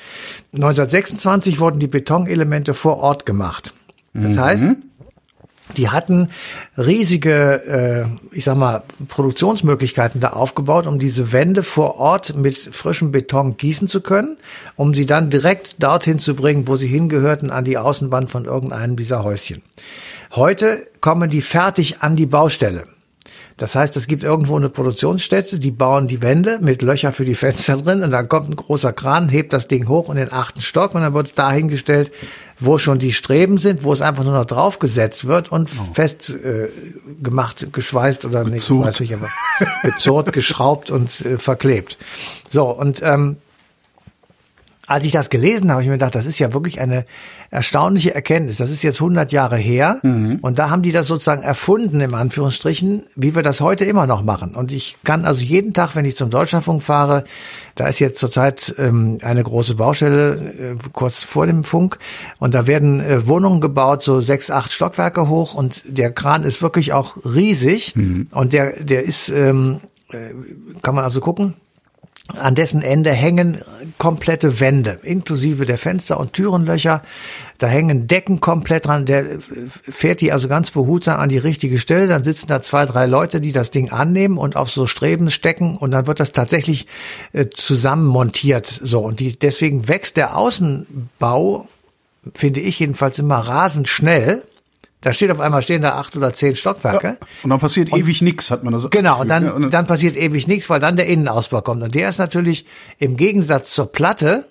1926 0.54 1.60
wurden 1.60 1.80
die 1.80 1.88
Betonelemente 1.88 2.74
vor 2.74 2.98
Ort 2.98 3.26
gemacht. 3.26 3.74
Das 4.14 4.36
mhm. 4.36 4.40
heißt, 4.40 4.66
die 5.76 5.90
hatten 5.90 6.30
riesige, 6.78 8.10
äh, 8.32 8.36
ich 8.36 8.46
sag 8.46 8.56
mal, 8.58 8.84
Produktionsmöglichkeiten 9.08 10.22
da 10.22 10.30
aufgebaut, 10.30 10.88
um 10.88 11.00
diese 11.00 11.32
Wände 11.34 11.64
vor 11.64 11.98
Ort 11.98 12.36
mit 12.36 12.58
frischem 12.58 13.12
Beton 13.12 13.58
gießen 13.58 13.88
zu 13.88 14.02
können, 14.02 14.38
um 14.76 14.94
sie 14.94 15.06
dann 15.06 15.30
direkt 15.30 15.84
dorthin 15.84 16.20
zu 16.20 16.36
bringen, 16.36 16.68
wo 16.68 16.76
sie 16.78 16.88
hingehörten, 16.88 17.52
an 17.52 17.66
die 17.66 17.78
Außenwand 17.78 18.32
von 18.32 18.46
irgendeinem 18.46 18.96
dieser 18.96 19.24
Häuschen. 19.24 19.62
Heute 20.36 20.88
kommen 21.02 21.30
die 21.30 21.42
fertig 21.42 22.02
an 22.02 22.16
die 22.16 22.26
Baustelle. 22.26 22.86
Das 23.58 23.76
heißt, 23.76 23.98
es 23.98 24.06
gibt 24.06 24.24
irgendwo 24.24 24.56
eine 24.56 24.70
Produktionsstätte, 24.70 25.58
die 25.60 25.72
bauen 25.72 26.08
die 26.08 26.22
Wände 26.22 26.60
mit 26.62 26.84
Löcher 26.84 27.12
für 27.12 27.26
die 27.26 27.34
Fenster 27.34 27.78
drin 27.78 28.04
und 28.04 28.12
dann 28.12 28.30
kommt 28.30 28.50
ein 28.50 28.56
großer 28.56 28.94
Kran, 28.94 29.30
hebt 29.30 29.52
das 29.52 29.68
Ding 29.68 29.88
hoch 29.88 30.12
in 30.12 30.18
den 30.18 30.32
achten 30.32 30.62
Stock 30.62 30.94
und 30.94 31.02
dann 31.02 31.16
wird 31.16 31.28
es 31.28 31.34
dahingestellt, 31.34 32.12
wo 32.60 32.78
schon 32.78 33.00
die 33.00 33.14
Streben 33.14 33.58
sind, 33.58 33.84
wo 33.84 33.92
es 33.92 34.02
einfach 34.02 34.24
nur 34.24 34.34
noch 34.34 34.46
draufgesetzt 34.46 35.26
wird 35.26 35.52
und 35.52 35.72
oh. 35.76 35.94
fest 35.94 36.30
äh, 36.30 36.70
gemacht, 37.22 37.68
geschweißt 37.72 38.26
oder 38.26 38.44
nicht, 38.44 38.70
weiß 38.70 39.00
ich 39.00 39.16
aber 39.16 39.30
gezurrt, 39.82 40.34
geschraubt 40.34 40.92
und 40.92 41.22
äh, 41.22 41.40
verklebt. 41.40 41.98
So 42.50 42.70
und 42.70 43.02
ähm, 43.02 43.38
als 44.88 45.04
ich 45.04 45.12
das 45.12 45.30
gelesen 45.30 45.66
habe, 45.66 45.74
habe 45.74 45.84
ich 45.84 45.90
mir 45.90 45.96
gedacht, 45.96 46.16
das 46.16 46.26
ist 46.26 46.40
ja 46.40 46.54
wirklich 46.54 46.80
eine 46.80 47.06
erstaunliche 47.52 48.16
Erkenntnis. 48.16 48.56
Das 48.56 48.72
ist 48.72 48.84
jetzt 48.84 49.02
100 49.02 49.34
Jahre 49.34 49.58
her 49.58 50.00
mhm. 50.02 50.40
und 50.42 50.58
da 50.60 50.70
haben 50.70 50.82
die 50.82 50.94
das 50.94 51.08
sozusagen 51.08 51.44
erfunden, 51.44 52.00
im 52.00 52.16
Anführungsstrichen, 52.16 53.04
wie 53.16 53.36
wir 53.36 53.44
das 53.44 53.60
heute 53.60 53.84
immer 53.84 54.08
noch 54.08 54.24
machen. 54.24 54.56
Und 54.56 54.72
ich 54.72 54.96
kann 55.04 55.26
also 55.26 55.42
jeden 55.42 55.74
Tag, 55.74 55.96
wenn 55.96 56.06
ich 56.06 56.16
zum 56.16 56.30
Deutschlandfunk 56.30 56.82
fahre, 56.82 57.26
da 57.76 57.88
ist 57.88 58.00
jetzt 58.00 58.18
zurzeit 58.18 58.76
ähm, 58.80 59.18
eine 59.22 59.44
große 59.44 59.76
Baustelle 59.76 60.36
äh, 60.36 60.76
kurz 60.94 61.26
vor 61.26 61.46
dem 61.46 61.66
Funk 61.66 62.00
und 62.40 62.54
da 62.54 62.66
werden 62.66 63.02
äh, 63.02 63.28
Wohnungen 63.28 63.60
gebaut, 63.60 64.04
so 64.04 64.22
sechs, 64.22 64.50
acht 64.50 64.72
Stockwerke 64.72 65.28
hoch 65.28 65.54
und 65.54 65.84
der 65.86 66.14
Kran 66.14 66.44
ist 66.44 66.62
wirklich 66.62 66.94
auch 66.94 67.18
riesig 67.26 67.94
mhm. 67.98 68.28
und 68.32 68.54
der, 68.54 68.82
der 68.84 69.04
ist, 69.04 69.28
ähm, 69.30 69.82
äh, 70.12 70.34
kann 70.82 70.96
man 70.96 71.04
also 71.04 71.20
gucken, 71.20 71.56
an 72.28 72.56
dessen 72.56 72.82
Ende 72.82 73.12
hängen 73.12 73.62
komplette 73.98 74.60
Wände, 74.60 75.00
inklusive 75.04 75.66
der 75.66 75.78
Fenster 75.78 76.20
und 76.20 76.34
Türenlöcher. 76.34 77.02
Da 77.58 77.68
hängen 77.68 78.08
Decken 78.08 78.42
komplett 78.42 78.86
dran. 78.86 79.06
Der 79.06 79.26
fährt 79.70 80.22
die 80.22 80.32
also 80.32 80.48
ganz 80.48 80.72
behutsam 80.72 81.20
an 81.20 81.30
die 81.30 81.38
richtige 81.38 81.80
Stelle. 81.80 82.08
Dann 82.08 82.24
sitzen 82.24 82.48
da 82.48 82.62
zwei, 82.62 82.86
drei 82.86 83.06
Leute, 83.06 83.40
die 83.40 83.54
das 83.54 83.72
Ding 83.72 83.92
annehmen 83.92 84.38
und 84.38 84.58
auf 84.58 84.70
so 84.70 84.88
Streben 84.88 85.32
stecken 85.32 85.78
und 85.78 85.92
dann 85.92 86.06
wird 86.06 86.20
das 86.20 86.34
tatsächlich 86.34 86.88
äh, 87.32 87.46
zusammen 87.50 88.08
montiert. 88.08 88.68
So 88.68 89.00
und 89.00 89.20
die, 89.20 89.38
deswegen 89.40 89.88
wächst 89.88 90.18
der 90.18 90.38
Außenbau, 90.38 91.68
finde 92.34 92.60
ich 92.60 92.80
jedenfalls 92.80 93.20
immer 93.20 93.38
rasend 93.38 93.88
schnell. 93.88 94.44
Da 95.02 95.14
steht 95.14 95.30
auf 95.30 95.40
einmal 95.40 95.62
stehen 95.62 95.84
da 95.84 95.92
acht 95.92 96.16
oder 96.18 96.34
zehn 96.34 96.56
Stockwerke. 96.56 97.08
Ja, 97.08 97.28
und 97.44 97.52
dann 97.52 97.60
passiert 97.60 97.92
und, 97.92 98.00
ewig 98.00 98.22
nichts, 98.22 98.50
hat 98.50 98.64
man 98.64 98.74
das. 98.74 98.90
Genau, 98.90 99.22
und 99.22 99.28
dann, 99.28 99.52
und 99.52 99.74
dann 99.74 99.86
passiert 99.86 100.16
ewig 100.16 100.48
nichts, 100.48 100.70
weil 100.70 100.80
dann 100.80 100.98
der 100.98 101.06
Innenausbau 101.06 101.62
kommt. 101.62 101.84
Und 101.84 101.94
der 101.94 102.10
ist 102.10 102.18
natürlich 102.18 102.66
im 102.98 103.16
Gegensatz 103.16 103.72
zur 103.72 103.92
Platte 103.92 104.48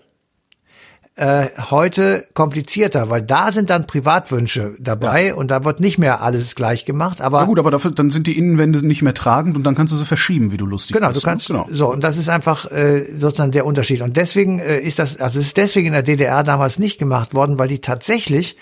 äh, 1.16 1.48
heute 1.70 2.26
komplizierter, 2.34 3.08
weil 3.08 3.22
da 3.22 3.50
sind 3.50 3.70
dann 3.70 3.86
Privatwünsche 3.86 4.76
dabei 4.78 5.28
ja. 5.28 5.34
und 5.34 5.50
da 5.50 5.64
wird 5.64 5.80
nicht 5.80 5.98
mehr 5.98 6.20
alles 6.20 6.54
gleich 6.54 6.84
gemacht. 6.84 7.22
Aber 7.22 7.40
Na 7.40 7.46
gut, 7.46 7.58
aber 7.58 7.70
dafür 7.70 7.90
dann 7.90 8.10
sind 8.10 8.26
die 8.26 8.36
Innenwände 8.36 8.86
nicht 8.86 9.00
mehr 9.00 9.14
tragend 9.14 9.56
und 9.56 9.64
dann 9.64 9.74
kannst 9.74 9.94
du 9.94 9.96
sie 9.96 10.04
verschieben, 10.04 10.52
wie 10.52 10.58
du 10.58 10.66
lustig 10.66 10.94
genau, 10.94 11.08
bist. 11.08 11.22
Genau, 11.22 11.32
du 11.32 11.32
kannst 11.32 11.48
genau. 11.48 11.66
so 11.70 11.90
und 11.90 12.04
das 12.04 12.18
ist 12.18 12.28
einfach 12.28 12.70
äh, 12.70 13.06
sozusagen 13.14 13.50
der 13.50 13.64
Unterschied. 13.64 14.02
Und 14.02 14.16
deswegen 14.16 14.58
äh, 14.58 14.78
ist 14.78 14.98
das, 14.98 15.18
also 15.18 15.40
es 15.40 15.46
ist 15.46 15.56
deswegen 15.56 15.86
in 15.86 15.92
der 15.94 16.02
DDR 16.02 16.42
damals 16.42 16.78
nicht 16.78 16.98
gemacht 16.98 17.32
worden, 17.32 17.58
weil 17.58 17.68
die 17.68 17.80
tatsächlich 17.80 18.56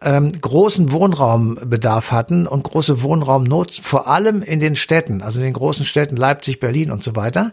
ähm, 0.00 0.32
großen 0.40 0.92
Wohnraumbedarf 0.92 2.12
hatten 2.12 2.46
und 2.46 2.62
große 2.64 3.02
Wohnraumnot, 3.02 3.74
vor 3.82 4.06
allem 4.06 4.42
in 4.42 4.60
den 4.60 4.76
Städten, 4.76 5.22
also 5.22 5.40
in 5.40 5.44
den 5.44 5.54
großen 5.54 5.84
Städten 5.84 6.16
Leipzig, 6.16 6.60
Berlin 6.60 6.90
und 6.90 7.02
so 7.02 7.16
weiter. 7.16 7.52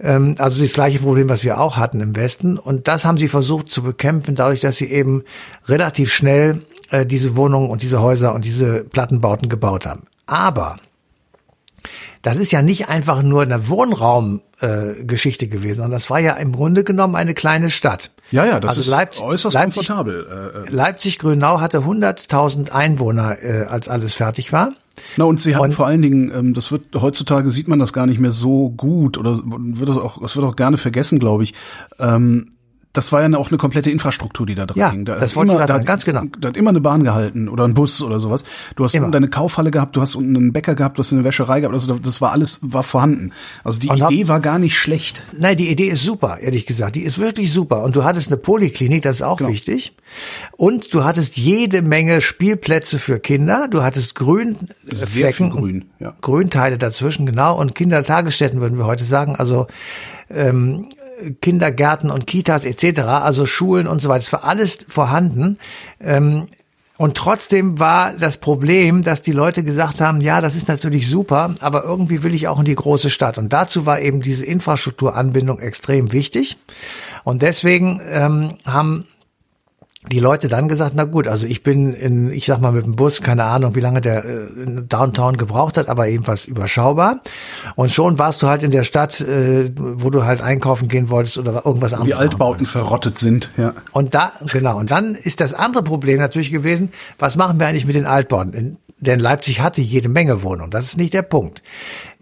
Ähm, 0.00 0.36
also 0.38 0.62
das 0.62 0.72
gleiche 0.72 1.00
Problem, 1.00 1.28
was 1.28 1.44
wir 1.44 1.60
auch 1.60 1.76
hatten 1.76 2.00
im 2.00 2.16
Westen. 2.16 2.58
Und 2.58 2.88
das 2.88 3.04
haben 3.04 3.18
sie 3.18 3.28
versucht 3.28 3.70
zu 3.70 3.82
bekämpfen, 3.82 4.34
dadurch, 4.34 4.60
dass 4.60 4.76
sie 4.76 4.90
eben 4.90 5.24
relativ 5.66 6.12
schnell 6.12 6.62
äh, 6.90 7.04
diese 7.04 7.36
Wohnungen 7.36 7.68
und 7.68 7.82
diese 7.82 8.00
Häuser 8.00 8.34
und 8.34 8.44
diese 8.44 8.84
Plattenbauten 8.84 9.48
gebaut 9.48 9.86
haben. 9.86 10.04
Aber 10.26 10.76
das 12.22 12.36
ist 12.36 12.52
ja 12.52 12.62
nicht 12.62 12.88
einfach 12.88 13.22
nur 13.22 13.42
eine 13.42 13.68
Wohnraumgeschichte 13.68 15.44
äh, 15.46 15.48
gewesen, 15.48 15.78
sondern 15.78 15.92
das 15.92 16.10
war 16.10 16.20
ja 16.20 16.34
im 16.34 16.52
Grunde 16.52 16.84
genommen 16.84 17.16
eine 17.16 17.34
kleine 17.34 17.70
Stadt. 17.70 18.10
Ja, 18.30 18.44
ja, 18.44 18.60
das 18.60 18.76
also 18.76 18.80
ist 18.80 18.88
Leipzig, 18.88 19.22
äußerst 19.24 19.54
Leipzig, 19.54 19.88
komfortabel. 19.88 20.26
Äh, 20.54 20.68
äh. 20.68 20.70
Leipzig-Grünau 20.70 21.60
hatte 21.60 21.80
100.000 21.80 22.70
Einwohner, 22.70 23.42
äh, 23.42 23.64
als 23.64 23.88
alles 23.88 24.14
fertig 24.14 24.52
war. 24.52 24.72
Na 25.16 25.24
und 25.24 25.40
sie 25.40 25.54
hatten 25.54 25.66
und, 25.66 25.72
vor 25.72 25.86
allen 25.86 26.02
Dingen, 26.02 26.30
ähm, 26.34 26.54
das 26.54 26.70
wird 26.70 26.84
heutzutage 26.94 27.50
sieht 27.50 27.68
man 27.68 27.78
das 27.78 27.92
gar 27.92 28.06
nicht 28.06 28.20
mehr 28.20 28.32
so 28.32 28.70
gut 28.70 29.18
oder 29.18 29.40
wird 29.42 29.88
das 29.88 29.96
auch, 29.96 30.20
das 30.20 30.36
wird 30.36 30.46
auch 30.46 30.56
gerne 30.56 30.76
vergessen, 30.76 31.18
glaube 31.18 31.44
ich. 31.44 31.54
Ähm, 31.98 32.52
das 32.92 33.10
war 33.10 33.26
ja 33.26 33.38
auch 33.38 33.48
eine 33.48 33.56
komplette 33.56 33.90
Infrastruktur, 33.90 34.44
die 34.44 34.54
da 34.54 34.66
drin 34.66 34.80
ja, 34.80 34.90
hing. 34.90 35.06
Da 35.06 35.16
das 35.16 35.34
wollte 35.34 35.52
immer, 35.52 35.62
ich 35.62 35.66
da, 35.66 35.78
ganz 35.78 36.04
genau. 36.04 36.24
Da 36.38 36.48
hat 36.48 36.56
immer 36.58 36.70
eine 36.70 36.80
Bahn 36.80 37.04
gehalten 37.04 37.48
oder 37.48 37.64
ein 37.64 37.72
Bus 37.72 38.02
oder 38.02 38.20
sowas. 38.20 38.44
Du 38.76 38.84
hast 38.84 38.94
immer. 38.94 39.06
unten 39.06 39.12
deine 39.12 39.28
Kaufhalle 39.28 39.70
gehabt, 39.70 39.96
du 39.96 40.02
hast 40.02 40.14
unten 40.14 40.36
einen 40.36 40.52
Bäcker 40.52 40.74
gehabt, 40.74 40.98
du 40.98 41.00
hast 41.00 41.12
eine 41.12 41.24
Wäscherei 41.24 41.60
gehabt. 41.60 41.74
Also 41.74 41.94
das 41.98 42.20
war 42.20 42.32
alles 42.32 42.58
war 42.60 42.82
vorhanden. 42.82 43.32
Also 43.64 43.80
die 43.80 43.88
und 43.88 43.96
Idee 43.96 44.22
hab, 44.22 44.28
war 44.28 44.40
gar 44.40 44.58
nicht 44.58 44.76
schlecht. 44.76 45.22
Nein, 45.36 45.56
die 45.56 45.70
Idee 45.70 45.88
ist 45.88 46.02
super, 46.02 46.38
ehrlich 46.40 46.66
gesagt. 46.66 46.96
Die 46.96 47.02
ist 47.02 47.18
wirklich 47.18 47.52
super. 47.52 47.82
Und 47.82 47.96
du 47.96 48.04
hattest 48.04 48.28
eine 48.28 48.36
Poliklinik, 48.36 49.02
das 49.02 49.16
ist 49.16 49.22
auch 49.22 49.38
genau. 49.38 49.50
wichtig. 49.50 49.94
Und 50.52 50.92
du 50.92 51.04
hattest 51.04 51.38
jede 51.38 51.80
Menge 51.80 52.20
Spielplätze 52.20 52.98
für 52.98 53.18
Kinder. 53.18 53.68
Du 53.68 53.82
hattest 53.82 54.14
Grün 54.14 54.56
Sehr 54.90 55.32
Flecken, 55.32 55.50
grün, 55.50 55.86
ja. 55.98 56.14
Grünteile 56.20 56.76
dazwischen, 56.76 57.24
genau. 57.24 57.58
Und 57.58 57.74
Kindertagesstätten 57.74 58.60
würden 58.60 58.76
wir 58.76 58.84
heute 58.84 59.04
sagen. 59.04 59.34
Also 59.36 59.66
ähm, 60.28 60.88
Kindergärten 61.40 62.10
und 62.10 62.26
Kitas 62.26 62.64
etc., 62.64 63.00
also 63.00 63.46
Schulen 63.46 63.86
und 63.86 64.00
so 64.00 64.08
weiter. 64.08 64.22
Es 64.22 64.32
war 64.32 64.44
alles 64.44 64.78
vorhanden. 64.88 65.58
Ähm, 66.00 66.48
und 66.98 67.16
trotzdem 67.16 67.78
war 67.78 68.12
das 68.12 68.38
Problem, 68.38 69.02
dass 69.02 69.22
die 69.22 69.32
Leute 69.32 69.64
gesagt 69.64 70.00
haben, 70.00 70.20
ja, 70.20 70.40
das 70.40 70.54
ist 70.54 70.68
natürlich 70.68 71.08
super, 71.08 71.54
aber 71.60 71.84
irgendwie 71.84 72.22
will 72.22 72.34
ich 72.34 72.48
auch 72.48 72.58
in 72.58 72.64
die 72.64 72.74
große 72.74 73.10
Stadt. 73.10 73.38
Und 73.38 73.52
dazu 73.52 73.86
war 73.86 74.00
eben 74.00 74.20
diese 74.20 74.44
Infrastrukturanbindung 74.44 75.58
extrem 75.58 76.12
wichtig. 76.12 76.58
Und 77.24 77.42
deswegen 77.42 78.00
ähm, 78.08 78.50
haben 78.64 79.06
die 80.10 80.18
Leute 80.18 80.48
dann 80.48 80.66
gesagt, 80.66 80.94
na 80.96 81.04
gut, 81.04 81.28
also 81.28 81.46
ich 81.46 81.62
bin 81.62 81.92
in, 81.92 82.32
ich 82.32 82.46
sag 82.46 82.60
mal 82.60 82.72
mit 82.72 82.84
dem 82.84 82.96
Bus, 82.96 83.20
keine 83.20 83.44
Ahnung, 83.44 83.76
wie 83.76 83.80
lange 83.80 84.00
der 84.00 84.24
äh, 84.24 84.82
Downtown 84.88 85.36
gebraucht 85.36 85.76
hat, 85.76 85.88
aber 85.88 86.08
ebenfalls 86.08 86.44
überschaubar. 86.44 87.20
Und 87.76 87.92
schon 87.92 88.18
warst 88.18 88.42
du 88.42 88.48
halt 88.48 88.64
in 88.64 88.72
der 88.72 88.82
Stadt, 88.82 89.20
äh, 89.20 89.70
wo 89.76 90.10
du 90.10 90.24
halt 90.24 90.42
einkaufen 90.42 90.88
gehen 90.88 91.08
wolltest 91.08 91.38
oder 91.38 91.64
irgendwas 91.64 91.94
anderes. 91.94 92.18
Wie 92.18 92.20
Altbauten 92.20 92.66
verrottet 92.66 93.16
sind, 93.18 93.50
ja. 93.56 93.74
Und 93.92 94.14
da, 94.14 94.32
genau. 94.50 94.78
Und 94.78 94.90
dann 94.90 95.14
ist 95.14 95.40
das 95.40 95.54
andere 95.54 95.84
Problem 95.84 96.18
natürlich 96.18 96.50
gewesen, 96.50 96.90
was 97.20 97.36
machen 97.36 97.60
wir 97.60 97.68
eigentlich 97.68 97.86
mit 97.86 97.94
den 97.94 98.06
Altbauten? 98.06 98.78
Denn 99.02 99.18
Leipzig 99.18 99.60
hatte 99.60 99.80
jede 99.80 100.08
Menge 100.08 100.44
Wohnungen. 100.44 100.70
Das 100.70 100.86
ist 100.86 100.96
nicht 100.96 101.12
der 101.12 101.22
Punkt. 101.22 101.62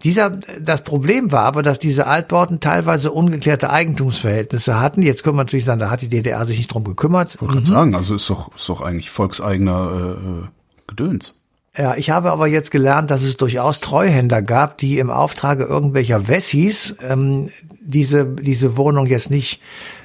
Dieser, 0.03 0.31
das 0.31 0.83
Problem 0.83 1.31
war 1.31 1.43
aber, 1.43 1.61
dass 1.61 1.77
diese 1.77 2.07
Altbauten 2.07 2.59
teilweise 2.59 3.11
ungeklärte 3.11 3.69
Eigentumsverhältnisse 3.69 4.79
hatten. 4.79 5.03
Jetzt 5.03 5.23
können 5.23 5.35
wir 5.37 5.43
natürlich 5.43 5.65
sagen, 5.65 5.79
da 5.79 5.91
hat 5.91 6.01
die 6.01 6.09
DDR 6.09 6.43
sich 6.43 6.57
nicht 6.57 6.73
drum 6.73 6.83
gekümmert. 6.83 7.35
Ich 7.35 7.41
wollte 7.41 7.59
mhm. 7.59 7.65
sagen, 7.65 7.95
also 7.95 8.15
ist 8.15 8.27
doch, 8.31 8.55
ist 8.55 8.67
doch 8.67 8.81
eigentlich 8.81 9.11
volkseigener 9.11 10.17
äh, 10.17 10.47
Gedöns. 10.87 11.35
Ja, 11.77 11.95
ich 11.95 12.09
habe 12.09 12.31
aber 12.31 12.47
jetzt 12.47 12.71
gelernt, 12.71 13.11
dass 13.11 13.21
es 13.21 13.37
durchaus 13.37 13.79
Treuhänder 13.79 14.41
gab, 14.41 14.79
die 14.79 14.97
im 14.97 15.11
Auftrage 15.11 15.63
irgendwelcher 15.65 16.27
Wessis 16.27 16.95
ähm, 17.07 17.49
diese, 17.79 18.25
diese 18.25 18.75
Wohnung 18.75 19.05
jetzt 19.05 19.29
nicht 19.29 19.61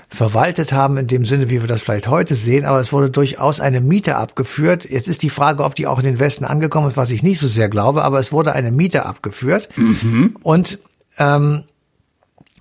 verwaltet 0.09 0.73
haben 0.73 0.97
in 0.97 1.07
dem 1.07 1.25
Sinne, 1.25 1.51
wie 1.51 1.61
wir 1.61 1.69
das 1.69 1.83
vielleicht 1.83 2.09
heute 2.09 2.37
sehen, 2.37 2.65
aber 2.65 2.81
es 2.81 2.93
wurde 2.93 3.11
durchaus 3.11 3.61
eine 3.61 3.81
Miete 3.81 4.17
abgeführt. 4.17 4.89
Jetzt 4.89 5.09
ist 5.09 5.23
die 5.23 5.31
Frage, 5.31 5.65
ob 5.65 5.75
die 5.75 5.87
auch 5.87 5.99
in 5.99 6.05
den 6.05 6.21
Westen 6.21 6.45
angekommen 6.45 6.89
ist, 6.89 6.97
was 6.97 7.11
ich 7.11 7.23
nicht 7.23 7.41
so 7.41 7.49
sehr 7.49 7.69
glaube, 7.69 8.05
aber 8.05 8.19
es 8.19 8.33
wurde 8.33 8.53
eine 8.53 8.71
Miete 8.71 9.05
abgeführt. 9.05 9.69
Mhm. 9.77 10.37
Und 10.43 10.79
ähm, 11.19 11.65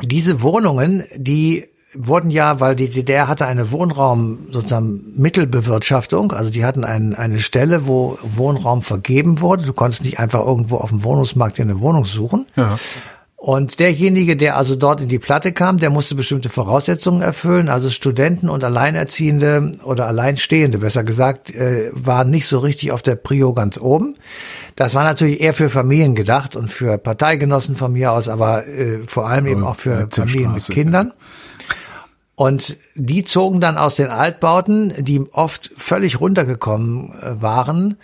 diese 0.02 0.42
Wohnungen, 0.42 1.04
die 1.16 1.66
wurden 1.98 2.30
ja, 2.30 2.60
weil 2.60 2.76
die 2.76 2.90
DDR 2.90 3.28
hatte 3.28 3.46
eine 3.46 3.72
Wohnraum 3.72 4.48
sozusagen 4.52 5.14
Mittelbewirtschaftung, 5.16 6.34
also 6.34 6.52
die 6.52 6.66
hatten 6.66 6.84
ein, 6.84 7.16
eine 7.16 7.40
Stelle, 7.40 7.88
wo 7.88 8.18
Wohnraum 8.22 8.82
vergeben 8.82 9.40
wurde. 9.40 9.66
Du 9.66 9.74
konntest 9.74 10.04
nicht 10.04 10.20
einfach 10.20 10.46
irgendwo 10.46 10.78
auf 10.78 10.90
dem 10.90 11.04
Wohnungsmarkt 11.04 11.60
eine 11.60 11.80
Wohnung 11.80 12.04
suchen. 12.04 12.46
Ja. 12.56 12.76
Und 13.38 13.80
derjenige, 13.80 14.38
der 14.38 14.58
also 14.58 14.76
dort 14.76 15.02
in 15.02 15.10
die 15.10 15.20
Platte 15.20 15.52
kam, 15.52 15.78
der 15.78 15.90
musste 15.90 16.16
bestimmte 16.16 16.50
Voraussetzungen 16.50 17.22
erfüllen. 17.22 17.70
Also 17.70 17.90
Studenten 17.90 18.50
und 18.50 18.64
Alleinerziehende 18.64 19.74
oder 19.84 20.08
Alleinstehende, 20.08 20.78
besser 20.80 21.04
gesagt, 21.04 21.54
äh, 21.54 21.92
waren 21.94 22.30
nicht 22.30 22.48
so 22.48 22.60
richtig 22.60 22.92
auf 22.92 23.02
der 23.02 23.16
Prio 23.16 23.54
ganz 23.54 23.78
oben. 23.78 24.16
Das 24.76 24.96
war 24.96 25.04
natürlich 25.04 25.42
eher 25.42 25.54
für 25.54 25.70
Familien 25.70 26.16
gedacht 26.16 26.56
und 26.56 26.72
für 26.72 26.98
Parteigenossen 26.98 27.76
von 27.76 27.92
mir 27.92 28.14
aus, 28.14 28.30
aber 28.30 28.66
äh, 28.68 29.00
vor 29.06 29.28
allem 29.28 29.46
eben 29.48 29.64
auch 29.64 29.76
für 29.76 30.08
Familien 30.10 30.54
mit 30.54 30.66
Kindern. 30.68 31.12
Und 32.36 32.78
die 32.96 33.24
zogen 33.24 33.62
dann 33.62 33.78
aus 33.78 33.96
den 33.96 34.08
Altbauten, 34.08 34.94
die 34.98 35.22
oft 35.32 35.72
völlig 35.78 36.20
runtergekommen 36.20 37.12
äh, 37.22 37.42
waren, 37.42 37.98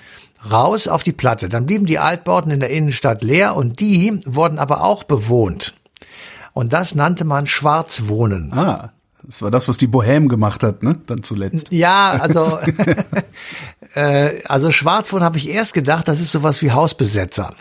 raus 0.50 0.88
auf 0.88 1.03
die 1.03 1.12
Platte. 1.12 1.50
Dann 1.50 1.65
blieben 1.65 1.86
die 1.86 2.00
Altbauten 2.00 2.51
in 2.51 2.60
der 2.60 2.69
Innenstadt 2.69 3.24
leer 3.24 3.55
und 3.55 3.79
die 3.79 4.19
wurden 4.25 4.60
aber 4.60 4.83
auch 4.83 5.03
bewohnt. 5.03 5.75
Und 6.53 6.74
das 6.74 6.95
nannte 6.95 7.25
man 7.25 7.45
Schwarzwohnen. 7.45 8.51
Ah, 8.53 8.91
das 9.24 9.41
war 9.41 9.51
das, 9.51 9.67
was 9.67 9.77
die 9.77 9.88
Bohème 9.88 10.27
gemacht 10.27 10.63
hat, 10.63 10.83
ne? 10.83 10.98
Dann 11.05 11.24
zuletzt. 11.24 11.71
Ja, 11.71 12.17
also 12.19 12.60
äh, 13.95 14.41
also 14.45 14.71
Schwarzwohnen 14.71 15.24
habe 15.24 15.38
ich 15.38 15.50
erst 15.50 15.74
gedacht, 15.74 16.07
das 16.07 16.19
ist 16.19 16.31
sowas 16.31 16.62
wie 16.62 16.71
Hausbesetzer. 16.71 17.53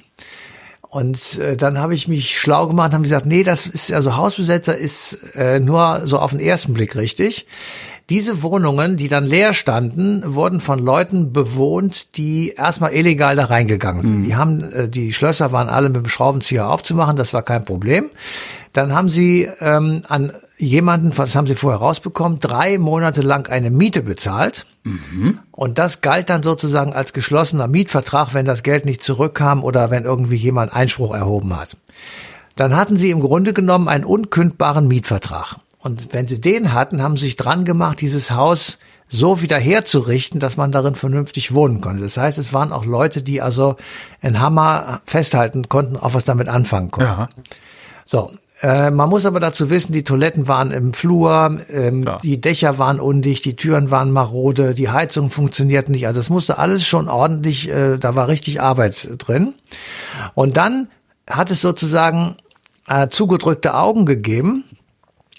Und 0.91 1.39
äh, 1.39 1.57
dann 1.57 1.79
habe 1.79 1.95
ich 1.95 2.09
mich 2.09 2.37
schlau 2.37 2.67
gemacht, 2.67 2.93
haben 2.93 3.05
gesagt, 3.05 3.25
nee, 3.25 3.45
das 3.45 3.65
ist 3.67 3.93
also 3.93 4.17
Hausbesetzer 4.17 4.77
ist 4.77 5.37
äh, 5.37 5.61
nur 5.61 6.01
so 6.05 6.19
auf 6.19 6.33
den 6.33 6.41
ersten 6.41 6.75
Blick 6.75 6.97
richtig. 6.97 7.47
Diese 8.11 8.43
Wohnungen, 8.43 8.97
die 8.97 9.09
dann 9.09 9.25
leer 9.25 9.55
standen, 9.55 10.35
wurden 10.35 10.61
von 10.61 10.81
Leuten 10.81 11.33
bewohnt, 11.33 12.17
die 12.17 12.51
erstmal 12.51 12.93
illegal 12.93 13.37
da 13.37 13.45
reingegangen 13.45 14.03
sind. 14.03 14.19
Mhm. 14.19 14.23
Die 14.23 14.35
haben, 14.35 14.73
äh, 14.73 14.89
die 14.89 15.13
Schlösser 15.13 15.53
waren 15.53 15.69
alle 15.69 15.89
mit 15.89 16.05
dem 16.05 16.09
Schraubenzieher 16.09 16.69
aufzumachen, 16.69 17.15
das 17.15 17.33
war 17.33 17.43
kein 17.43 17.65
Problem. 17.65 18.11
Dann 18.73 18.93
haben 18.93 19.09
sie 19.09 19.49
ähm, 19.61 20.03
an 20.09 20.33
jemanden, 20.59 21.17
was 21.17 21.37
haben 21.37 21.47
sie 21.47 21.55
vorher 21.55 21.81
rausbekommen, 21.81 22.41
drei 22.41 22.79
Monate 22.79 23.23
lang 23.23 23.49
eine 23.49 23.71
Miete 23.71 24.03
bezahlt. 24.03 24.67
Mhm. 24.83 25.39
Und 25.53 25.79
das 25.79 26.01
galt 26.01 26.31
dann 26.31 26.43
sozusagen 26.43 26.93
als 26.93 27.13
geschlossener 27.13 27.69
Mietvertrag, 27.69 28.35
wenn 28.35 28.45
das 28.45 28.65
Geld 28.65 28.87
nicht 28.87 29.05
zurückkam 29.05 29.63
oder 29.63 29.91
wenn 29.91 30.05
irgendwie 30.05 30.37
jemand 30.37 30.73
Einspruch 30.73 31.15
erhoben 31.15 31.57
hat. 31.57 31.77
Dann 32.57 32.75
hatten 32.75 32.97
sie 32.97 33.11
im 33.11 33.21
Grunde 33.21 33.53
genommen 33.53 33.89
einen 33.89 34.05
unkündbaren 34.05 34.89
Mietvertrag. 34.89 35.57
Und 35.83 36.13
wenn 36.13 36.27
sie 36.27 36.41
den 36.41 36.75
hatten, 36.75 37.03
haben 37.03 37.17
sie 37.17 37.27
sich 37.27 37.37
dran 37.37 37.65
gemacht, 37.65 38.01
dieses 38.01 38.31
Haus 38.31 38.79
so 39.09 39.41
wieder 39.41 39.59
herzurichten, 39.59 40.39
dass 40.39 40.57
man 40.57 40.71
darin 40.71 40.95
vernünftig 40.95 41.55
wohnen 41.55 41.81
konnte. 41.81 42.03
Das 42.03 42.17
heißt, 42.17 42.39
es 42.39 42.53
waren 42.53 42.71
auch 42.71 42.85
Leute, 42.85 43.23
die 43.23 43.43
also 43.43 43.77
einen 44.21 44.41
Hammer 44.41 45.01
festhalten 45.07 45.69
konnten, 45.69 45.97
auch 45.97 46.15
was 46.15 46.25
damit 46.25 46.49
anfangen 46.49 46.91
konnten. 46.91 47.11
Ja. 47.11 47.29
So, 48.05 48.31
äh, 48.63 48.91
man 48.91 49.09
muss 49.09 49.25
aber 49.25 49.41
dazu 49.41 49.71
wissen, 49.71 49.93
die 49.93 50.05
Toiletten 50.05 50.47
waren 50.47 50.71
im 50.71 50.93
Flur, 50.93 51.59
ähm, 51.71 52.05
ja. 52.05 52.19
die 52.23 52.41
Dächer 52.41 52.79
waren 52.79 53.01
undicht, 53.01 53.45
die 53.47 53.57
Türen 53.57 53.91
waren 53.91 54.11
marode, 54.13 54.75
die 54.75 54.91
Heizung 54.91 55.31
funktioniert 55.31 55.89
nicht. 55.89 56.07
Also 56.07 56.21
es 56.21 56.29
musste 56.29 56.59
alles 56.59 56.87
schon 56.87 57.09
ordentlich, 57.09 57.71
äh, 57.71 57.97
da 57.97 58.15
war 58.15 58.29
richtig 58.29 58.61
Arbeit 58.61 59.09
drin. 59.19 59.55
Und 60.35 60.57
dann 60.57 60.89
hat 61.29 61.51
es 61.51 61.63
sozusagen 61.63 62.37
äh, 62.87 63.09
zugedrückte 63.09 63.75
Augen 63.75 64.05
gegeben 64.05 64.65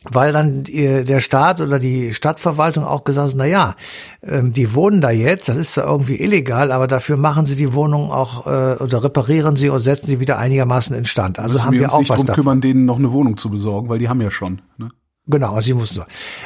weil 0.10 0.34
dann 0.34 0.63
die, 0.63 1.03
der 1.03 1.20
Staat 1.20 1.62
oder 1.62 1.77
die 1.77 2.13
Stadtverwaltung 2.13 2.84
auch 2.84 3.03
gesagt 3.03 3.29
hat, 3.29 3.36
na 3.38 3.46
ja, 3.46 3.75
ähm, 4.24 4.51
die 4.51 4.74
wohnen 4.74 5.00
da 5.00 5.12
jetzt, 5.12 5.48
das 5.48 5.58
ist 5.58 5.74
zwar 5.74 5.86
irgendwie 5.86 6.20
illegal, 6.20 6.72
aber 6.72 6.88
dafür 6.88 7.17
machen 7.17 7.46
sie 7.46 7.55
die 7.55 7.74
Wohnung 7.74 8.12
auch 8.12 8.48
äh, 8.48 8.77
oder 8.81 9.03
reparieren 9.03 9.55
sie 9.55 9.70
und 9.70 9.79
setzen 9.79 10.08
sie 10.08 10.20
wieder 10.20 10.39
einigermaßen 10.39 10.96
instand. 10.96 11.38
Also 11.38 11.53
Müssen 11.53 11.65
haben 11.65 11.74
wir, 11.74 11.79
wir 11.81 11.93
auch 11.93 12.00
nicht 12.00 12.10
was 12.10 12.17
drum 12.17 12.25
davon. 12.25 12.43
kümmern, 12.43 12.62
denen 12.62 12.86
noch 12.86 12.98
eine 12.98 13.12
Wohnung 13.12 13.38
zu 13.38 13.51
besorgen, 13.51 13.89
weil 13.89 14.00
die 14.00 14.10
haben 14.10 14.22
ja 14.22 14.31
schon. 14.31 14.62
Ne? 14.77 14.89
Genau, 15.31 15.55
also 15.55 15.65
sie 15.65 15.73
mussten 15.73 15.95
so. 15.95 16.03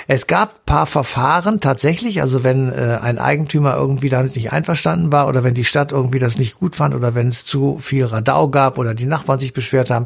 Es 0.07 0.27
gab 0.27 0.65
paar 0.65 0.85
Verfahren 0.85 1.59
tatsächlich, 1.59 2.21
also 2.21 2.43
wenn 2.43 2.71
äh, 2.71 2.99
ein 3.01 3.17
Eigentümer 3.17 3.75
irgendwie 3.75 4.09
damit 4.09 4.35
nicht 4.35 4.53
einverstanden 4.53 5.11
war 5.11 5.27
oder 5.27 5.43
wenn 5.43 5.55
die 5.55 5.65
Stadt 5.65 5.91
irgendwie 5.91 6.19
das 6.19 6.37
nicht 6.37 6.55
gut 6.55 6.75
fand 6.75 6.93
oder 6.93 7.15
wenn 7.15 7.27
es 7.27 7.45
zu 7.45 7.79
viel 7.79 8.05
Radau 8.05 8.47
gab 8.47 8.77
oder 8.77 8.93
die 8.93 9.05
Nachbarn 9.05 9.39
sich 9.39 9.53
beschwert 9.53 9.89
haben, 9.89 10.05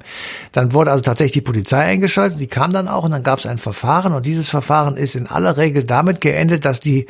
dann 0.54 0.74
wurde 0.74 0.92
also 0.92 1.04
tatsächlich 1.04 1.34
die 1.34 1.42
Polizei 1.42 1.80
eingeschaltet. 1.80 2.40
Die 2.40 2.48
kam 2.48 2.72
dann 2.72 2.88
auch 2.88 3.04
und 3.04 3.12
dann 3.12 3.24
gab 3.24 3.40
es 3.40 3.46
ein 3.46 3.58
Verfahren 3.58 4.14
und 4.14 4.26
dieses 4.26 4.50
Verfahren 4.50 4.96
ist 4.96 5.16
in 5.16 5.28
aller 5.28 5.58
Regel 5.58 5.84
damit 5.84 6.22
geendet, 6.22 6.64
dass 6.64 6.80
die 6.80 7.06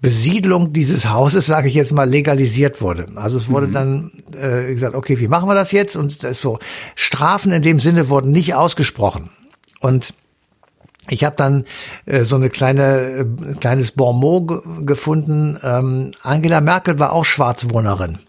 Besiedlung 0.00 0.72
dieses 0.72 1.08
Hauses, 1.08 1.46
sage 1.46 1.66
ich 1.66 1.74
jetzt 1.74 1.92
mal, 1.92 2.08
legalisiert 2.08 2.80
wurde. 2.80 3.08
Also 3.16 3.38
es 3.38 3.48
wurde 3.48 3.66
mhm. 3.66 3.72
dann 3.72 4.12
äh, 4.38 4.70
gesagt, 4.70 4.94
okay, 4.94 5.18
wie 5.18 5.28
machen 5.28 5.48
wir 5.48 5.54
das 5.54 5.72
jetzt? 5.72 5.96
Und 5.96 6.22
das 6.22 6.40
so 6.40 6.60
Strafen 6.94 7.50
in 7.50 7.62
dem 7.62 7.80
Sinne 7.80 8.08
wurden 8.10 8.30
nicht 8.30 8.54
ausgesprochen. 8.54 9.30
Und 9.80 10.14
ich 11.10 11.24
habe 11.24 11.36
dann 11.36 11.64
äh, 12.06 12.22
so 12.22 12.36
eine 12.36 12.48
kleine 12.48 13.00
äh, 13.00 13.54
kleines 13.60 13.92
Bonmot 13.92 14.86
gefunden. 14.86 15.58
Ähm, 15.62 16.12
Angela 16.22 16.60
Merkel 16.60 16.98
war 16.98 17.12
auch 17.12 17.24
Schwarzwohnerin. 17.24 18.20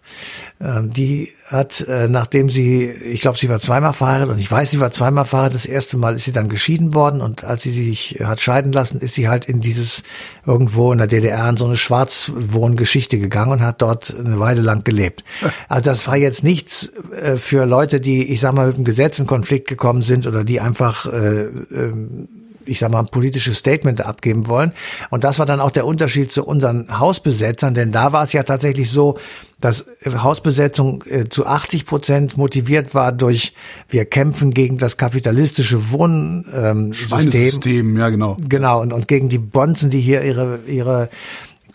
Ähm, 0.60 0.92
die 0.92 1.30
hat, 1.48 1.82
äh, 1.88 2.08
nachdem 2.08 2.50
sie, 2.50 2.86
ich 2.86 3.22
glaube, 3.22 3.38
sie 3.38 3.50
war 3.50 3.60
zweimal 3.60 3.94
verheiratet 3.94 4.34
und 4.34 4.40
ich 4.40 4.50
weiß, 4.50 4.72
sie 4.72 4.80
war 4.80 4.92
zweimal 4.92 5.26
verheiratet. 5.26 5.56
Das 5.56 5.66
erste 5.66 5.98
Mal 5.98 6.16
ist 6.16 6.26
sie 6.26 6.32
dann 6.32 6.50
geschieden 6.50 6.94
worden 6.94 7.22
und 7.22 7.44
als 7.44 7.62
sie 7.62 7.72
sich 7.72 8.20
hat 8.24 8.40
scheiden 8.40 8.72
lassen, 8.72 9.00
ist 9.00 9.14
sie 9.14 9.28
halt 9.30 9.46
in 9.46 9.62
dieses 9.62 10.04
irgendwo 10.46 10.92
in 10.92 10.98
der 10.98 11.08
DDR 11.08 11.48
in 11.50 11.58
so 11.58 11.66
eine 11.66 11.78
Schwarzwohngeschichte 11.78 13.20
gegangen 13.20 13.52
und 13.52 13.62
hat 13.62 13.82
dort 13.82 14.16
eine 14.18 14.40
Weile 14.40 14.62
lang 14.62 14.84
gelebt. 14.84 15.24
Also 15.68 15.90
das 15.90 16.08
war 16.08 16.16
jetzt 16.16 16.44
nichts 16.44 16.92
äh, 17.12 17.38
für 17.38 17.66
Leute, 17.66 18.00
die, 18.00 18.32
ich 18.32 18.40
sag 18.40 18.54
mal, 18.54 18.68
mit 18.68 18.78
dem 18.78 18.84
Gesetz 18.84 19.20
in 19.20 19.26
Konflikt 19.26 19.68
gekommen 19.68 20.04
sind 20.04 20.28
oder 20.28 20.44
die 20.44 20.62
einfach 20.62 21.12
äh, 21.12 21.46
äh, 21.46 21.94
ich 22.66 22.80
sag 22.80 22.92
mal, 22.92 23.00
ein 23.00 23.08
politisches 23.08 23.58
Statement 23.58 24.06
abgeben 24.06 24.48
wollen. 24.48 24.74
Und 25.10 25.24
das 25.24 25.40
war 25.40 25.46
dann 25.46 25.60
auch 25.60 25.72
der 25.72 25.86
Unterschied 25.86 26.32
zu 26.32 26.46
unseren 26.46 27.00
Hausbesetzern, 27.00 27.74
denn 27.74 27.92
da 27.92 28.12
war 28.12 28.24
es 28.24 28.34
ja 28.34 28.44
tatsächlich 28.44 28.90
so, 28.90 29.18
dass 29.62 29.86
Hausbesetzung 30.06 31.04
äh, 31.10 31.26
zu 31.30 31.46
80 31.46 31.86
Prozent 31.86 32.38
motiviert 32.38 32.94
war 32.94 33.12
durch, 33.12 33.54
wir 33.90 34.06
kämpfen 34.06 34.52
gegen 34.52 34.78
das 34.78 34.98
kapitalistische 34.98 35.92
Wohnsystem. 35.92 37.90
Ähm, 37.90 37.98
ja, 37.98 38.10
genau. 38.10 38.38
Genau, 38.48 38.82
und, 38.82 38.94
und 38.94 39.08
gegen 39.08 39.30
die 39.30 39.38
Bonzen, 39.38 39.90
die 39.90 40.02
hier 40.02 40.24
ihre, 40.24 40.60
ihre 40.68 41.10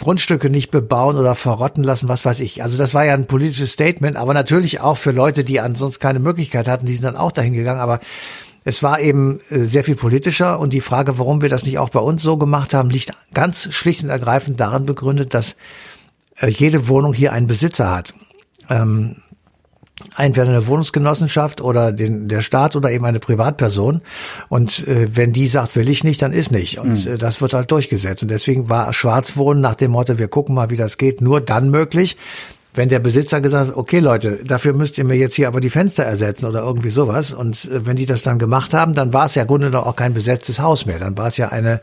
Grundstücke 0.01 0.51
nicht 0.51 0.71
bebauen 0.71 1.17
oder 1.17 1.35
verrotten 1.35 1.85
lassen, 1.85 2.09
was 2.09 2.25
weiß 2.25 2.41
ich. 2.41 2.63
Also 2.63 2.79
das 2.79 2.95
war 2.95 3.05
ja 3.05 3.15
ein 3.15 3.27
politisches 3.27 3.73
Statement, 3.73 4.17
aber 4.17 4.35
natürlich 4.35 4.81
auch 4.81 4.97
für 4.97 5.13
Leute, 5.13 5.45
die 5.45 5.61
ansonsten 5.61 6.01
keine 6.01 6.21
Möglichkeit 6.21 6.69
hatten, 6.69 6.87
die 6.87 6.95
sind 6.95 7.05
dann 7.05 7.17
auch 7.17 7.33
dahin 7.33 7.53
gegangen. 7.53 7.81
Aber 7.81 8.01
es 8.65 8.83
war 8.83 9.01
eben 9.01 9.41
äh, 9.51 9.65
sehr 9.65 9.85
viel 9.85 9.97
politischer 9.97 10.59
und 10.59 10.73
die 10.73 10.81
Frage, 10.81 11.19
warum 11.19 11.43
wir 11.43 11.49
das 11.49 11.65
nicht 11.65 11.79
auch 11.79 11.91
bei 11.91 12.01
uns 12.01 12.23
so 12.23 12.37
gemacht 12.37 12.75
haben, 12.75 12.91
liegt 12.91 13.13
ganz 13.33 13.73
schlicht 13.73 14.03
und 14.03 14.11
ergreifend 14.11 14.61
daran 14.61 14.87
begründet, 14.87 15.35
dass 15.35 15.57
äh, 16.39 16.49
jede 16.49 16.89
Wohnung 16.89 17.13
hier 17.13 17.33
einen 17.33 17.47
Besitzer 17.47 17.91
hat. 17.91 18.15
Ähm, 18.69 19.17
entweder 20.17 20.49
eine 20.49 20.67
Wohnungsgenossenschaft 20.67 21.61
oder 21.61 21.93
den, 21.93 22.29
der 22.29 22.41
Staat 22.41 22.77
oder 22.77 22.91
eben 22.91 23.05
eine 23.05 23.21
Privatperson. 23.21 24.03
Und 24.49 24.87
äh, 24.87 25.09
wenn 25.15 25.33
die 25.33 25.47
sagt, 25.47 25.77
will 25.77 25.89
ich 25.89 26.05
nicht, 26.05 26.23
dann 26.23 26.33
ist 26.33 26.51
nicht. 26.51 26.79
Und 26.79 27.05
mhm. 27.05 27.15
äh, 27.15 27.19
das 27.19 27.41
wird 27.41 27.55
halt 27.55 27.71
durchgesetzt. 27.71 28.23
Und 28.23 28.31
deswegen 28.31 28.69
war 28.69 28.93
Schwarzwohnen 28.93 29.63
nach 29.63 29.75
dem 29.75 29.93
Motto, 29.93 30.19
wir 30.19 30.29
gucken 30.29 30.55
mal, 30.55 30.71
wie 30.71 30.77
das 30.77 30.97
geht, 30.97 31.21
nur 31.21 31.41
dann 31.41 31.71
möglich, 31.71 32.17
wenn 32.75 32.89
der 32.89 33.01
Besitzer 33.01 33.41
gesagt 33.41 33.69
hat, 33.69 33.77
okay 33.77 33.99
Leute, 33.99 34.41
dafür 34.45 34.73
müsst 34.73 34.99
ihr 34.99 35.05
mir 35.05 35.17
jetzt 35.17 35.35
hier 35.35 35.49
aber 35.49 35.61
die 35.61 35.71
Fenster 35.71 36.05
ersetzen 36.05 36.47
oder 36.47 36.63
irgendwie 36.63 36.91
sowas. 36.91 37.33
Und 37.33 37.65
äh, 37.67 37.87
wenn 37.87 37.97
die 37.97 38.07
das 38.07 38.23
dann 38.23 38.39
gemacht 38.39 38.75
haben, 38.75 38.95
dann 38.95 39.13
war 39.13 39.27
es 39.27 39.35
ja 39.35 39.43
im 39.43 39.49
Grunde 39.49 39.71
noch 39.71 39.87
auch 39.87 39.97
kein 39.97 40.15
besetztes 40.15 40.61
Haus 40.61 40.87
mehr. 40.87 40.99
Dann 40.99 41.17
war 41.19 41.27
es 41.27 41.37
ja 41.37 41.49
eine 41.49 41.81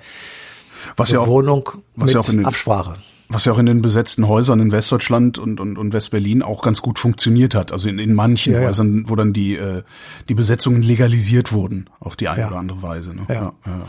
was 0.96 1.12
ja 1.12 1.20
auch, 1.20 1.28
Wohnung 1.28 1.70
was 1.96 2.06
mit 2.08 2.14
ja 2.14 2.20
auch 2.22 2.30
in 2.30 2.38
den, 2.38 2.46
Absprache. 2.46 2.96
Was 3.30 3.44
ja 3.44 3.52
auch 3.52 3.58
in 3.58 3.66
den 3.66 3.82
besetzten 3.82 4.28
Häusern 4.28 4.60
in 4.62 4.72
Westdeutschland 4.72 5.38
und, 5.38 5.60
und, 5.60 5.78
und 5.78 5.92
Westberlin 5.92 6.42
auch 6.42 6.62
ganz 6.62 6.82
gut 6.82 6.98
funktioniert 6.98 7.56
hat. 7.56 7.74
Also 7.74 7.90
in, 7.90 8.00
in 8.00 8.14
manchen 8.14 8.54
ja, 8.54 8.62
ja. 8.62 8.68
Häusern, 8.70 9.10
wo 9.10 9.16
dann 9.16 9.34
die, 9.34 9.56
äh, 9.56 9.84
die 10.30 10.34
Besetzungen 10.34 10.82
legalisiert 10.82 11.52
wurden 11.52 11.90
auf 12.00 12.16
die 12.16 12.30
eine 12.30 12.42
ja. 12.42 12.48
oder 12.48 12.58
andere 12.58 12.82
Weise. 12.82 13.14
Ne? 13.14 13.26
Ja. 13.28 13.54
Ja, 13.66 13.88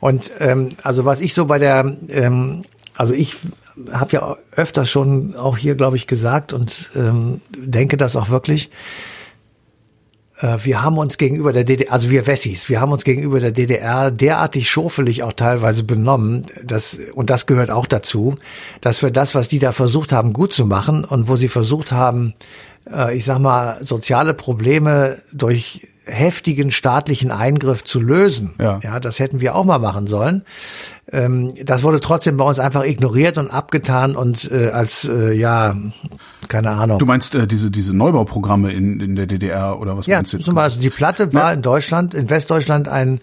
Und 0.00 0.32
ähm, 0.38 0.70
also 0.82 1.04
was 1.04 1.20
ich 1.20 1.34
so 1.34 1.46
bei 1.46 1.58
der 1.58 1.96
ähm, 2.08 2.64
also 2.96 3.14
ich 3.14 3.36
habe 3.92 4.12
ja 4.12 4.36
öfter 4.52 4.86
schon 4.86 5.36
auch 5.36 5.56
hier, 5.56 5.74
glaube 5.74 5.96
ich, 5.96 6.06
gesagt 6.06 6.52
und 6.52 6.90
ähm, 6.96 7.40
denke 7.56 7.96
das 7.96 8.16
auch 8.16 8.30
wirklich. 8.30 8.70
Äh, 10.40 10.58
wir 10.62 10.82
haben 10.82 10.98
uns 10.98 11.18
gegenüber 11.18 11.52
der 11.52 11.64
DDR, 11.64 11.92
also 11.92 12.10
wir 12.10 12.26
Wessis, 12.26 12.68
wir 12.68 12.80
haben 12.80 12.92
uns 12.92 13.04
gegenüber 13.04 13.40
der 13.40 13.52
DDR 13.52 14.10
derartig 14.10 14.68
schofelig 14.70 15.22
auch 15.22 15.32
teilweise 15.32 15.84
benommen, 15.84 16.46
dass, 16.64 16.98
und 17.14 17.30
das 17.30 17.46
gehört 17.46 17.70
auch 17.70 17.86
dazu, 17.86 18.36
dass 18.80 19.02
wir 19.02 19.10
das, 19.10 19.34
was 19.34 19.48
die 19.48 19.58
da 19.58 19.72
versucht 19.72 20.12
haben, 20.12 20.32
gut 20.32 20.52
zu 20.52 20.66
machen 20.66 21.04
und 21.04 21.28
wo 21.28 21.36
sie 21.36 21.48
versucht 21.48 21.92
haben, 21.92 22.34
äh, 22.90 23.16
ich 23.16 23.24
sag 23.24 23.38
mal, 23.38 23.82
soziale 23.82 24.34
Probleme 24.34 25.18
durch 25.32 25.86
heftigen 26.10 26.70
staatlichen 26.70 27.30
Eingriff 27.30 27.84
zu 27.84 28.00
lösen. 28.00 28.54
Ja. 28.58 28.80
ja, 28.82 29.00
das 29.00 29.18
hätten 29.18 29.40
wir 29.40 29.54
auch 29.54 29.64
mal 29.64 29.78
machen 29.78 30.06
sollen. 30.06 30.42
Ähm, 31.12 31.52
das 31.64 31.82
wurde 31.82 32.00
trotzdem 32.00 32.36
bei 32.36 32.44
uns 32.44 32.58
einfach 32.58 32.84
ignoriert 32.84 33.38
und 33.38 33.48
abgetan 33.50 34.14
und 34.16 34.50
äh, 34.50 34.68
als 34.68 35.08
äh, 35.08 35.32
ja 35.32 35.76
keine 36.48 36.70
Ahnung. 36.70 36.98
Du 36.98 37.06
meinst 37.06 37.34
äh, 37.34 37.46
diese 37.46 37.70
diese 37.70 37.96
Neubauprogramme 37.96 38.72
in, 38.72 39.00
in 39.00 39.16
der 39.16 39.26
DDR 39.26 39.80
oder 39.80 39.96
was 39.96 40.06
ja, 40.06 40.16
meinst 40.16 40.32
du 40.32 40.36
jetzt? 40.36 40.44
zum 40.44 40.54
Beispiel 40.54 40.82
die 40.82 40.90
Platte 40.90 41.32
war 41.32 41.52
in 41.52 41.62
Deutschland, 41.62 42.14
in 42.14 42.30
Westdeutschland 42.30 42.88
ein, 42.88 43.20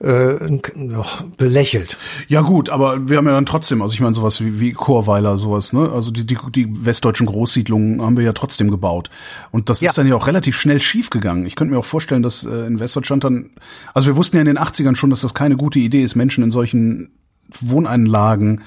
äh, 0.00 0.58
oh, 0.96 1.04
belächelt. 1.36 1.98
Ja 2.28 2.42
gut, 2.42 2.70
aber 2.70 3.08
wir 3.08 3.16
haben 3.16 3.26
ja 3.26 3.32
dann 3.32 3.46
trotzdem, 3.46 3.82
also 3.82 3.94
ich 3.94 4.00
meine 4.00 4.14
sowas 4.14 4.40
wie, 4.40 4.60
wie 4.60 4.72
Chorweiler, 4.72 5.38
sowas, 5.38 5.72
ne? 5.72 5.90
Also 5.90 6.10
die, 6.10 6.24
die, 6.24 6.38
die 6.54 6.86
westdeutschen 6.86 7.26
Großsiedlungen 7.26 8.00
haben 8.02 8.16
wir 8.16 8.24
ja 8.24 8.32
trotzdem 8.32 8.70
gebaut. 8.70 9.10
Und 9.50 9.70
das 9.70 9.80
Ja. 9.80 9.90
ist 9.90 9.98
dann 9.98 10.06
ja 10.06 10.14
auch 10.14 10.26
relativ 10.26 10.56
schnell 10.56 10.80
schief 10.80 11.10
gegangen. 11.10 11.46
Ich 11.46 11.56
könnte 11.56 11.72
mir 11.74 11.80
auch 11.80 11.84
vorstellen, 11.84 12.22
dass 12.22 12.44
äh, 12.44 12.66
in 12.66 12.78
Westdeutschland 12.80 13.24
dann, 13.24 13.50
also 13.94 14.08
wir 14.08 14.16
wussten 14.16 14.36
ja 14.36 14.42
in 14.42 14.46
den 14.46 14.58
80ern 14.58 14.94
schon, 14.94 15.10
dass 15.10 15.22
das 15.22 15.34
keine 15.34 15.56
gute 15.56 15.78
Idee 15.80 16.02
ist, 16.02 16.14
Menschen 16.14 16.44
in 16.44 16.50
solchen 16.50 17.10
Wohneinlagen 17.60 18.62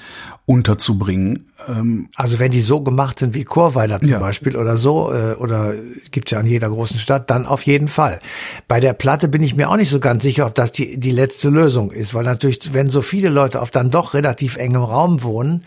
unterzubringen. 0.46 1.48
Ähm, 1.68 2.10
Also 2.16 2.40
wenn 2.40 2.52
die 2.52 2.62
so 2.62 2.82
gemacht 2.82 3.20
sind 3.20 3.34
wie 3.34 3.44
Chorweiler 3.44 4.00
zum 4.00 4.10
Ja. 4.10 4.20
Beispiel 4.20 4.56
oder 4.58 4.76
so, 4.78 5.14
äh, 5.14 5.36
oder 5.36 5.74
gibt's 6.12 6.32
ja 6.32 6.40
in 6.40 6.48
jeder 6.48 6.70
großen 6.70 7.00
Stadt, 7.00 7.30
dann 7.30 7.46
auf 7.46 7.62
jeden 7.64 7.88
Fall. 7.88 8.20
Bei 8.68 8.80
der 8.80 8.94
Platte 8.94 9.28
bin 9.28 9.44
ich 9.44 9.56
mir 9.56 9.70
auch 9.70 9.78
nicht 9.78 9.90
so 9.90 10.00
ganz 10.00 10.24
sicher, 10.24 10.46
ob 10.46 10.56
das 10.56 10.72
die, 10.72 11.00
die 11.00 11.12
letzte 11.12 11.50
Lösung 11.50 11.92
ist, 11.92 12.14
weil 12.14 12.24
natürlich, 12.26 12.74
wenn 12.74 12.90
so 12.90 13.02
viele 13.02 13.30
Leute 13.30 13.62
auf 13.62 13.72
dann 13.72 13.92
doch 13.92 14.14
relativ 14.14 14.58
engem 14.58 14.84
Raum 14.84 15.24
wohnen, 15.24 15.64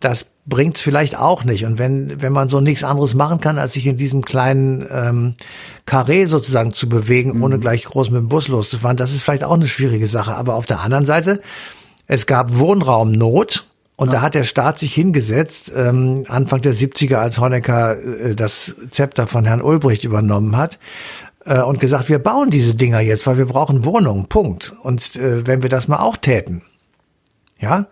das 0.00 0.26
bringt's 0.44 0.82
vielleicht 0.82 1.18
auch 1.18 1.42
nicht. 1.44 1.64
Und 1.64 1.78
wenn, 1.78 2.20
wenn 2.20 2.32
man 2.32 2.48
so 2.48 2.60
nichts 2.60 2.84
anderes 2.84 3.14
machen 3.14 3.40
kann, 3.40 3.58
als 3.58 3.72
sich 3.72 3.86
in 3.86 3.96
diesem 3.96 4.22
kleinen 4.22 4.86
ähm, 4.92 5.34
Karree 5.86 6.26
sozusagen 6.26 6.72
zu 6.72 6.88
bewegen, 6.88 7.42
ohne 7.42 7.58
gleich 7.58 7.84
groß 7.84 8.10
mit 8.10 8.20
dem 8.20 8.28
Bus 8.28 8.48
loszufahren, 8.48 8.96
das 8.96 9.12
ist 9.12 9.22
vielleicht 9.22 9.44
auch 9.44 9.54
eine 9.54 9.66
schwierige 9.66 10.06
Sache. 10.06 10.34
Aber 10.34 10.54
auf 10.54 10.66
der 10.66 10.80
anderen 10.80 11.04
Seite, 11.06 11.40
es 12.06 12.26
gab 12.26 12.58
Wohnraumnot 12.58 13.66
und 13.96 14.12
da 14.12 14.20
hat 14.20 14.34
der 14.34 14.44
Staat 14.44 14.78
sich 14.78 14.94
hingesetzt, 14.94 15.72
ähm, 15.74 16.24
Anfang 16.28 16.60
der 16.60 16.74
70er, 16.74 17.16
als 17.16 17.40
Honecker 17.40 17.96
äh, 17.98 18.34
das 18.34 18.76
Zepter 18.90 19.26
von 19.26 19.46
Herrn 19.46 19.62
Ulbricht 19.62 20.04
übernommen 20.04 20.56
hat 20.56 20.78
äh, 21.46 21.60
und 21.60 21.80
gesagt, 21.80 22.08
wir 22.10 22.18
bauen 22.18 22.50
diese 22.50 22.76
Dinger 22.76 23.00
jetzt, 23.00 23.26
weil 23.26 23.38
wir 23.38 23.46
brauchen 23.46 23.84
Wohnungen, 23.84 24.26
Punkt. 24.26 24.74
Und 24.82 25.16
äh, 25.16 25.46
wenn 25.46 25.62
wir 25.62 25.70
das 25.70 25.88
mal 25.88 25.98
auch 25.98 26.18
täten, 26.18 26.62
ja, 27.58 27.86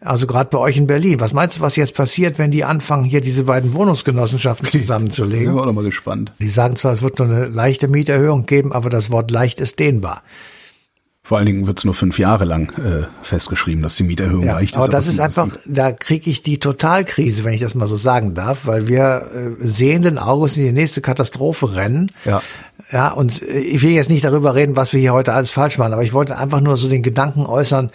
also 0.00 0.26
gerade 0.26 0.48
bei 0.48 0.56
euch 0.56 0.78
in 0.78 0.86
Berlin, 0.86 1.20
was 1.20 1.34
meinst 1.34 1.58
du, 1.58 1.60
was 1.60 1.76
jetzt 1.76 1.94
passiert, 1.94 2.38
wenn 2.38 2.50
die 2.50 2.64
anfangen, 2.64 3.04
hier 3.04 3.20
diese 3.20 3.44
beiden 3.44 3.74
Wohnungsgenossenschaften 3.74 4.66
sind 4.70 4.80
zusammenzulegen? 4.80 5.54
wir 5.54 5.60
auch 5.60 5.66
noch 5.66 5.74
mal 5.74 5.84
gespannt. 5.84 6.32
Die 6.40 6.48
sagen 6.48 6.76
zwar, 6.76 6.92
es 6.92 7.02
wird 7.02 7.18
nur 7.18 7.28
eine 7.28 7.46
leichte 7.46 7.86
Mieterhöhung 7.86 8.46
geben, 8.46 8.72
aber 8.72 8.88
das 8.88 9.10
Wort 9.10 9.30
leicht 9.30 9.60
ist 9.60 9.78
dehnbar. 9.78 10.22
Vor 11.30 11.38
allen 11.38 11.46
Dingen 11.46 11.68
wird's 11.68 11.84
nur 11.84 11.94
fünf 11.94 12.18
Jahre 12.18 12.44
lang 12.44 12.72
äh, 12.76 13.06
festgeschrieben, 13.22 13.84
dass 13.84 13.94
die 13.94 14.02
Mieterhöhung 14.02 14.46
Ja, 14.46 14.54
leicht 14.54 14.74
ist. 14.74 14.82
aber 14.82 14.88
das 14.88 15.04
es 15.04 15.12
ist 15.12 15.20
einfach, 15.20 15.46
da 15.64 15.92
kriege 15.92 16.28
ich 16.28 16.42
die 16.42 16.58
Totalkrise, 16.58 17.44
wenn 17.44 17.54
ich 17.54 17.60
das 17.60 17.76
mal 17.76 17.86
so 17.86 17.94
sagen 17.94 18.34
darf, 18.34 18.66
weil 18.66 18.88
wir 18.88 19.28
äh, 19.32 19.64
sehenden 19.64 20.18
Auges 20.18 20.56
in 20.56 20.64
die 20.64 20.72
nächste 20.72 21.00
Katastrophe 21.00 21.76
rennen. 21.76 22.10
Ja. 22.24 22.42
Ja, 22.90 23.12
und 23.12 23.42
äh, 23.42 23.58
ich 23.60 23.80
will 23.82 23.90
jetzt 23.90 24.10
nicht 24.10 24.24
darüber 24.24 24.56
reden, 24.56 24.74
was 24.74 24.92
wir 24.92 24.98
hier 24.98 25.12
heute 25.12 25.32
alles 25.32 25.52
falsch 25.52 25.78
machen, 25.78 25.92
aber 25.92 26.02
ich 26.02 26.12
wollte 26.12 26.36
einfach 26.36 26.60
nur 26.60 26.76
so 26.76 26.88
den 26.88 27.04
Gedanken 27.04 27.46
äußern, 27.46 27.90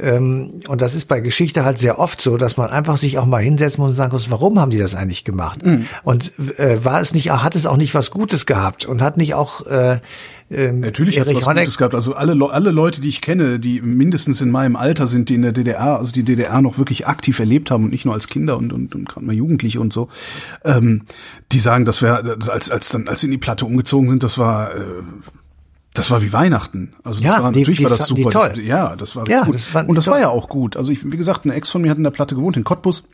ähm, 0.00 0.60
und 0.68 0.80
das 0.80 0.94
ist 0.94 1.08
bei 1.08 1.18
Geschichte 1.18 1.64
halt 1.64 1.80
sehr 1.80 1.98
oft 1.98 2.20
so, 2.20 2.36
dass 2.36 2.56
man 2.56 2.70
einfach 2.70 2.98
sich 2.98 3.18
auch 3.18 3.26
mal 3.26 3.42
hinsetzen 3.42 3.82
muss 3.82 3.90
und 3.90 3.96
sagen 3.96 4.12
muss, 4.12 4.30
warum 4.30 4.60
haben 4.60 4.70
die 4.70 4.78
das 4.78 4.94
eigentlich 4.94 5.24
gemacht? 5.24 5.66
Mhm. 5.66 5.86
Und 6.04 6.32
äh, 6.60 6.84
war 6.84 7.00
es 7.00 7.14
nicht, 7.14 7.30
hat 7.30 7.56
es 7.56 7.66
auch 7.66 7.76
nicht 7.76 7.94
was 7.96 8.12
Gutes 8.12 8.46
gehabt 8.46 8.86
und 8.86 9.02
hat 9.02 9.16
nicht 9.16 9.34
auch 9.34 9.66
äh, 9.66 9.98
ähm, 10.50 10.80
Natürlich 10.80 11.18
hat 11.18 11.26
es 11.26 11.34
was 11.34 11.46
Honeck- 11.48 11.64
Gutes 11.64 11.76
gehabt. 11.78 11.94
Also 11.94 12.14
alle, 12.14 12.34
Le- 12.34 12.50
alle 12.50 12.70
Leute, 12.70 13.00
die 13.00 13.08
ich 13.08 13.20
kenne, 13.20 13.58
die 13.58 13.80
mindestens 13.80 14.40
in 14.40 14.50
meinem 14.50 14.76
Alter 14.76 15.06
sind, 15.06 15.28
die 15.28 15.34
in 15.34 15.42
der 15.42 15.52
DDR, 15.52 15.98
also 15.98 16.12
die 16.12 16.22
DDR 16.22 16.60
noch 16.62 16.78
wirklich 16.78 17.06
aktiv 17.06 17.38
erlebt 17.40 17.70
haben 17.70 17.84
und 17.84 17.90
nicht 17.90 18.04
nur 18.04 18.14
als 18.14 18.28
Kinder 18.28 18.56
und, 18.56 18.72
und, 18.72 18.94
und 18.94 19.08
gerade 19.08 19.26
mal 19.26 19.34
Jugendliche 19.34 19.80
und 19.80 19.92
so, 19.92 20.08
ähm, 20.64 21.02
die 21.52 21.58
sagen, 21.58 21.84
das 21.84 22.00
wäre, 22.02 22.38
als, 22.48 22.70
als 22.70 22.90
dann, 22.90 23.08
als 23.08 23.20
sie 23.20 23.26
in 23.26 23.32
die 23.32 23.38
Platte 23.38 23.64
umgezogen 23.66 24.08
sind, 24.08 24.22
das 24.22 24.38
war, 24.38 24.72
äh, 24.74 24.80
das 25.94 26.10
war 26.10 26.22
wie 26.22 26.32
Weihnachten. 26.32 26.92
Also 27.02 27.22
das 27.24 27.32
Ja, 27.34 27.42
war, 27.42 27.50
die- 27.52 27.60
natürlich 27.60 27.78
die 27.78 27.84
war 27.84 27.90
das 27.90 28.06
super. 28.06 28.30
toll. 28.30 28.52
Ja, 28.62 28.94
das 28.96 29.16
war 29.16 29.28
Ja, 29.28 29.44
gut. 29.44 29.54
das 29.56 29.66
und 29.74 29.94
das 29.96 30.06
war 30.06 30.14
toll. 30.14 30.20
ja 30.22 30.28
auch 30.28 30.48
gut. 30.48 30.76
Also 30.76 30.92
ich, 30.92 31.10
wie 31.10 31.16
gesagt, 31.16 31.44
eine 31.44 31.54
Ex 31.54 31.70
von 31.70 31.82
mir 31.82 31.90
hat 31.90 31.96
in 31.98 32.04
der 32.04 32.10
Platte 32.10 32.34
gewohnt, 32.34 32.56
in 32.56 32.64
Cottbus. 32.64 33.08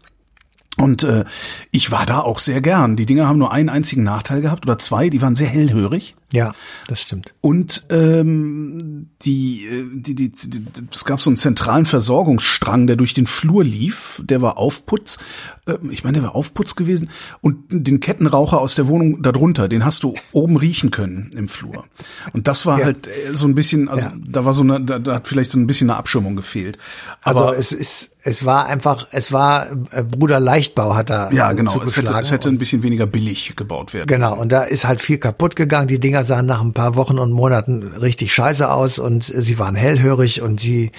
Und 0.79 1.03
äh, 1.03 1.25
ich 1.71 1.93
war 1.93 2.07
da 2.07 2.21
auch 2.21 2.39
sehr 2.39 2.61
gern. 2.63 2.97
Die 2.97 3.05
Dinger 3.07 3.29
haben 3.29 3.39
nur 3.39 3.53
einen 3.53 3.69
einzigen 3.69 4.03
Nachteil 4.03 4.41
gehabt 4.41 4.65
oder 4.65 4.79
zwei, 4.79 5.11
die 5.11 5.21
waren 5.21 5.35
sehr 5.37 5.47
hellhörig. 5.49 6.15
Ja, 6.33 6.53
das 6.89 7.01
stimmt. 7.01 7.35
Und 7.41 7.85
ähm, 7.91 9.11
die, 9.23 9.67
äh, 9.67 9.85
die, 9.93 10.15
die, 10.15 10.31
die, 10.33 10.65
es 10.91 11.05
gab 11.05 11.21
so 11.21 11.31
einen 11.31 11.37
zentralen 11.37 11.85
Versorgungsstrang, 11.87 12.87
der 12.87 12.97
durch 12.97 13.15
den 13.15 13.27
Flur 13.27 13.63
lief. 13.65 14.21
Der 14.25 14.41
war 14.43 14.57
Aufputz. 14.59 15.19
Äh, 15.67 15.75
ich 15.91 16.05
meine, 16.05 16.19
der 16.19 16.25
war 16.29 16.35
Aufputz 16.35 16.75
gewesen. 16.75 17.11
Und 17.41 17.65
den 17.71 18.01
Kettenraucher 18.01 18.61
aus 18.61 18.75
der 18.75 18.89
Wohnung 18.89 19.23
darunter, 19.23 19.69
den 19.69 19.85
hast 19.85 20.03
du 20.03 20.15
oben 20.33 20.57
riechen 20.57 20.91
können 20.91 21.31
im 21.37 21.49
Flur. 21.49 21.85
Und 22.33 22.49
das 22.49 22.65
war 22.67 22.79
Ja. 22.79 22.87
halt 22.87 23.07
äh, 23.09 23.35
so 23.35 23.47
ein 23.47 23.55
bisschen, 23.55 23.89
also 23.89 24.07
Ja. 24.07 24.13
da 24.27 24.45
war 24.45 24.55
so 24.55 24.63
eine, 24.63 24.81
da, 24.81 24.99
da 24.99 25.15
hat 25.17 25.29
vielleicht 25.29 25.51
so 25.51 25.59
ein 25.59 25.67
bisschen 25.67 25.91
eine 25.91 25.99
Abschirmung 25.99 26.35
gefehlt. 26.37 26.79
Also 27.23 27.41
Aber 27.41 27.59
es 27.59 27.73
ist, 27.73 28.11
es 28.25 28.45
war 28.45 28.67
einfach, 28.67 29.09
es 29.11 29.33
war 29.33 29.71
äh, 29.91 30.03
Bruder 30.05 30.39
Leichtbau 30.41 30.95
hat 30.95 31.11
da 31.11 31.31
ja, 31.33 31.53
genau. 31.53 31.83
Es 31.83 31.97
hätte, 31.97 32.13
es 32.21 32.31
hätte 32.31 32.49
ein 32.49 32.59
bisschen 32.59 32.83
weniger 32.83 33.07
billig 33.07 33.55
gebaut 33.57 33.93
werden. 33.95 34.07
Genau, 34.07 34.39
und 34.39 34.53
da 34.53 34.63
ist 34.63 34.85
halt 34.87 35.01
viel 35.03 35.19
kaputt 35.19 35.57
gegangen. 35.57 35.89
Die 35.89 35.99
Dinger 35.99 36.22
sahen 36.25 36.47
nach 36.47 36.61
ein 36.61 36.73
paar 36.73 36.97
Wochen 36.97 37.19
und 37.19 37.33
Monaten 37.33 37.83
richtig 38.01 38.33
scheiße 38.33 38.71
aus 38.71 38.99
und 38.99 39.25
sie 39.25 39.59
waren 39.59 39.75
hellhörig 39.75 40.43
und 40.43 40.61
sie, 40.61 40.91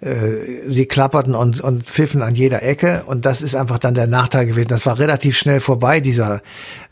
äh, 0.00 0.66
sie 0.66 0.86
klapperten 0.86 1.34
und, 1.34 1.60
und 1.60 1.84
pfiffen 1.84 2.22
an 2.22 2.34
jeder 2.34 2.62
Ecke. 2.62 3.02
Und 3.06 3.24
das 3.24 3.42
ist 3.42 3.54
einfach 3.54 3.78
dann 3.78 3.94
der 3.94 4.06
Nachteil 4.06 4.46
gewesen. 4.46 4.68
Das 4.68 4.86
war 4.86 4.98
relativ 4.98 5.36
schnell 5.36 5.60
vorbei, 5.60 6.00
dieser 6.00 6.42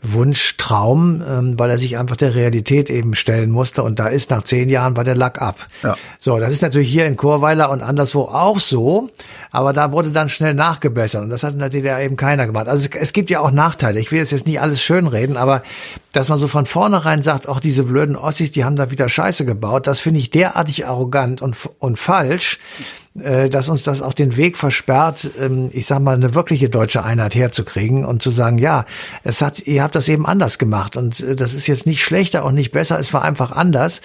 Wunschtraum, 0.01 1.21
ähm, 1.27 1.59
weil 1.59 1.69
er 1.69 1.77
sich 1.77 1.97
einfach 1.97 2.15
der 2.15 2.35
Realität 2.35 2.89
eben 2.89 3.13
stellen 3.13 3.49
musste. 3.49 3.83
Und 3.83 3.99
da 3.99 4.07
ist 4.07 4.29
nach 4.29 4.43
zehn 4.43 4.69
Jahren 4.69 4.95
war 4.97 5.03
der 5.03 5.15
Lack 5.15 5.41
ab. 5.41 5.67
Ja. 5.83 5.95
So, 6.19 6.39
das 6.39 6.51
ist 6.51 6.61
natürlich 6.61 6.89
hier 6.89 7.05
in 7.05 7.17
Chorweiler 7.17 7.69
und 7.69 7.81
anderswo 7.81 8.21
auch 8.21 8.59
so, 8.59 9.09
aber 9.51 9.73
da 9.73 9.91
wurde 9.91 10.11
dann 10.11 10.29
schnell 10.29 10.53
nachgebessert 10.53 11.23
und 11.23 11.29
das 11.29 11.43
hat 11.43 11.53
in 11.53 11.59
der 11.59 11.69
DDR 11.69 12.01
eben 12.01 12.15
keiner 12.15 12.45
gemacht. 12.45 12.67
Also 12.67 12.87
es, 12.89 12.95
es 12.95 13.13
gibt 13.13 13.29
ja 13.29 13.39
auch 13.39 13.51
Nachteile. 13.51 13.99
Ich 13.99 14.11
will 14.11 14.19
jetzt, 14.19 14.31
jetzt 14.31 14.47
nicht 14.47 14.61
alles 14.61 14.81
schönreden, 14.81 15.37
aber 15.37 15.63
dass 16.13 16.29
man 16.29 16.37
so 16.37 16.47
von 16.47 16.65
vornherein 16.65 17.21
sagt, 17.21 17.47
auch 17.47 17.59
diese 17.59 17.76
blöden 17.83 18.15
Ossis, 18.15 18.51
die 18.51 18.65
haben 18.65 18.75
da 18.75 18.91
wieder 18.91 19.09
Scheiße 19.09 19.45
gebaut, 19.45 19.87
das 19.87 19.99
finde 19.99 20.19
ich 20.19 20.29
derartig 20.29 20.85
arrogant 20.87 21.41
und, 21.41 21.57
und 21.79 21.97
falsch, 21.97 22.59
äh, 23.19 23.49
dass 23.49 23.69
uns 23.69 23.83
das 23.83 24.01
auch 24.01 24.13
den 24.13 24.37
Weg 24.37 24.57
versperrt, 24.57 25.31
ähm, 25.39 25.69
ich 25.73 25.87
sag 25.87 26.01
mal, 26.01 26.15
eine 26.15 26.35
wirkliche 26.35 26.69
deutsche 26.69 27.03
Einheit 27.03 27.33
herzukriegen 27.33 28.05
und 28.05 28.21
zu 28.21 28.29
sagen, 28.29 28.57
ja, 28.59 28.85
es 29.23 29.41
hat, 29.41 29.59
ihr 29.59 29.81
habt 29.81 29.95
das 29.95 30.07
eben 30.07 30.25
anders 30.25 30.57
gemacht 30.57 30.97
und 30.97 31.19
äh, 31.21 31.35
das 31.35 31.53
ist 31.53 31.67
jetzt 31.67 31.87
nicht 31.87 32.03
schlechter 32.03 32.45
und 32.45 32.53
nicht 32.53 32.71
besser, 32.71 32.99
es 32.99 33.13
war 33.13 33.23
einfach 33.23 33.51
anders. 33.51 34.01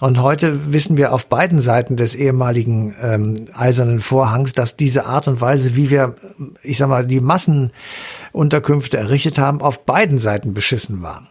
Und 0.00 0.20
heute 0.20 0.72
wissen 0.72 0.96
wir 0.96 1.12
auf 1.12 1.26
beiden 1.26 1.60
Seiten 1.60 1.96
des 1.96 2.14
ehemaligen 2.14 2.94
ähm, 3.02 3.46
eisernen 3.54 4.00
Vorhangs, 4.00 4.52
dass 4.52 4.76
diese 4.76 5.06
Art 5.06 5.28
und 5.28 5.40
Weise, 5.40 5.76
wie 5.76 5.90
wir, 5.90 6.16
ich 6.62 6.78
sag 6.78 6.88
mal, 6.88 7.06
die 7.06 7.20
Massenunterkünfte 7.20 8.96
errichtet 8.96 9.38
haben, 9.38 9.60
auf 9.60 9.84
beiden 9.84 10.18
Seiten 10.18 10.54
beschissen 10.54 11.02
war. 11.02 11.26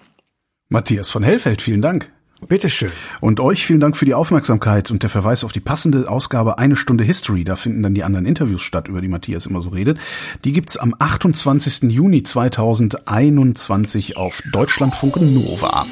Matthias 0.69 1.11
von 1.11 1.23
Hellfeld, 1.23 1.61
vielen 1.61 1.81
Dank. 1.81 2.11
Bitteschön. 2.47 2.91
Und 3.21 3.39
euch 3.39 3.65
vielen 3.65 3.79
Dank 3.79 3.95
für 3.95 4.05
die 4.05 4.13
Aufmerksamkeit 4.13 4.91
und 4.91 5.03
der 5.03 5.09
Verweis 5.09 5.43
auf 5.43 5.53
die 5.53 5.59
passende 5.59 6.09
Ausgabe 6.09 6.57
Eine 6.57 6.75
Stunde 6.75 7.03
History. 7.03 7.43
Da 7.43 7.55
finden 7.55 7.83
dann 7.83 7.93
die 7.93 8.03
anderen 8.03 8.25
Interviews 8.25 8.61
statt, 8.61 8.87
über 8.87 9.01
die 9.01 9.07
Matthias 9.07 9.45
immer 9.45 9.61
so 9.61 9.69
redet. 9.69 9.97
Die 10.43 10.51
gibt's 10.51 10.77
am 10.77 10.95
28. 10.97 11.91
Juni 11.91 12.23
2021 12.23 14.17
auf 14.17 14.41
Deutschlandfunk 14.51 15.17
Nova. 15.21 15.85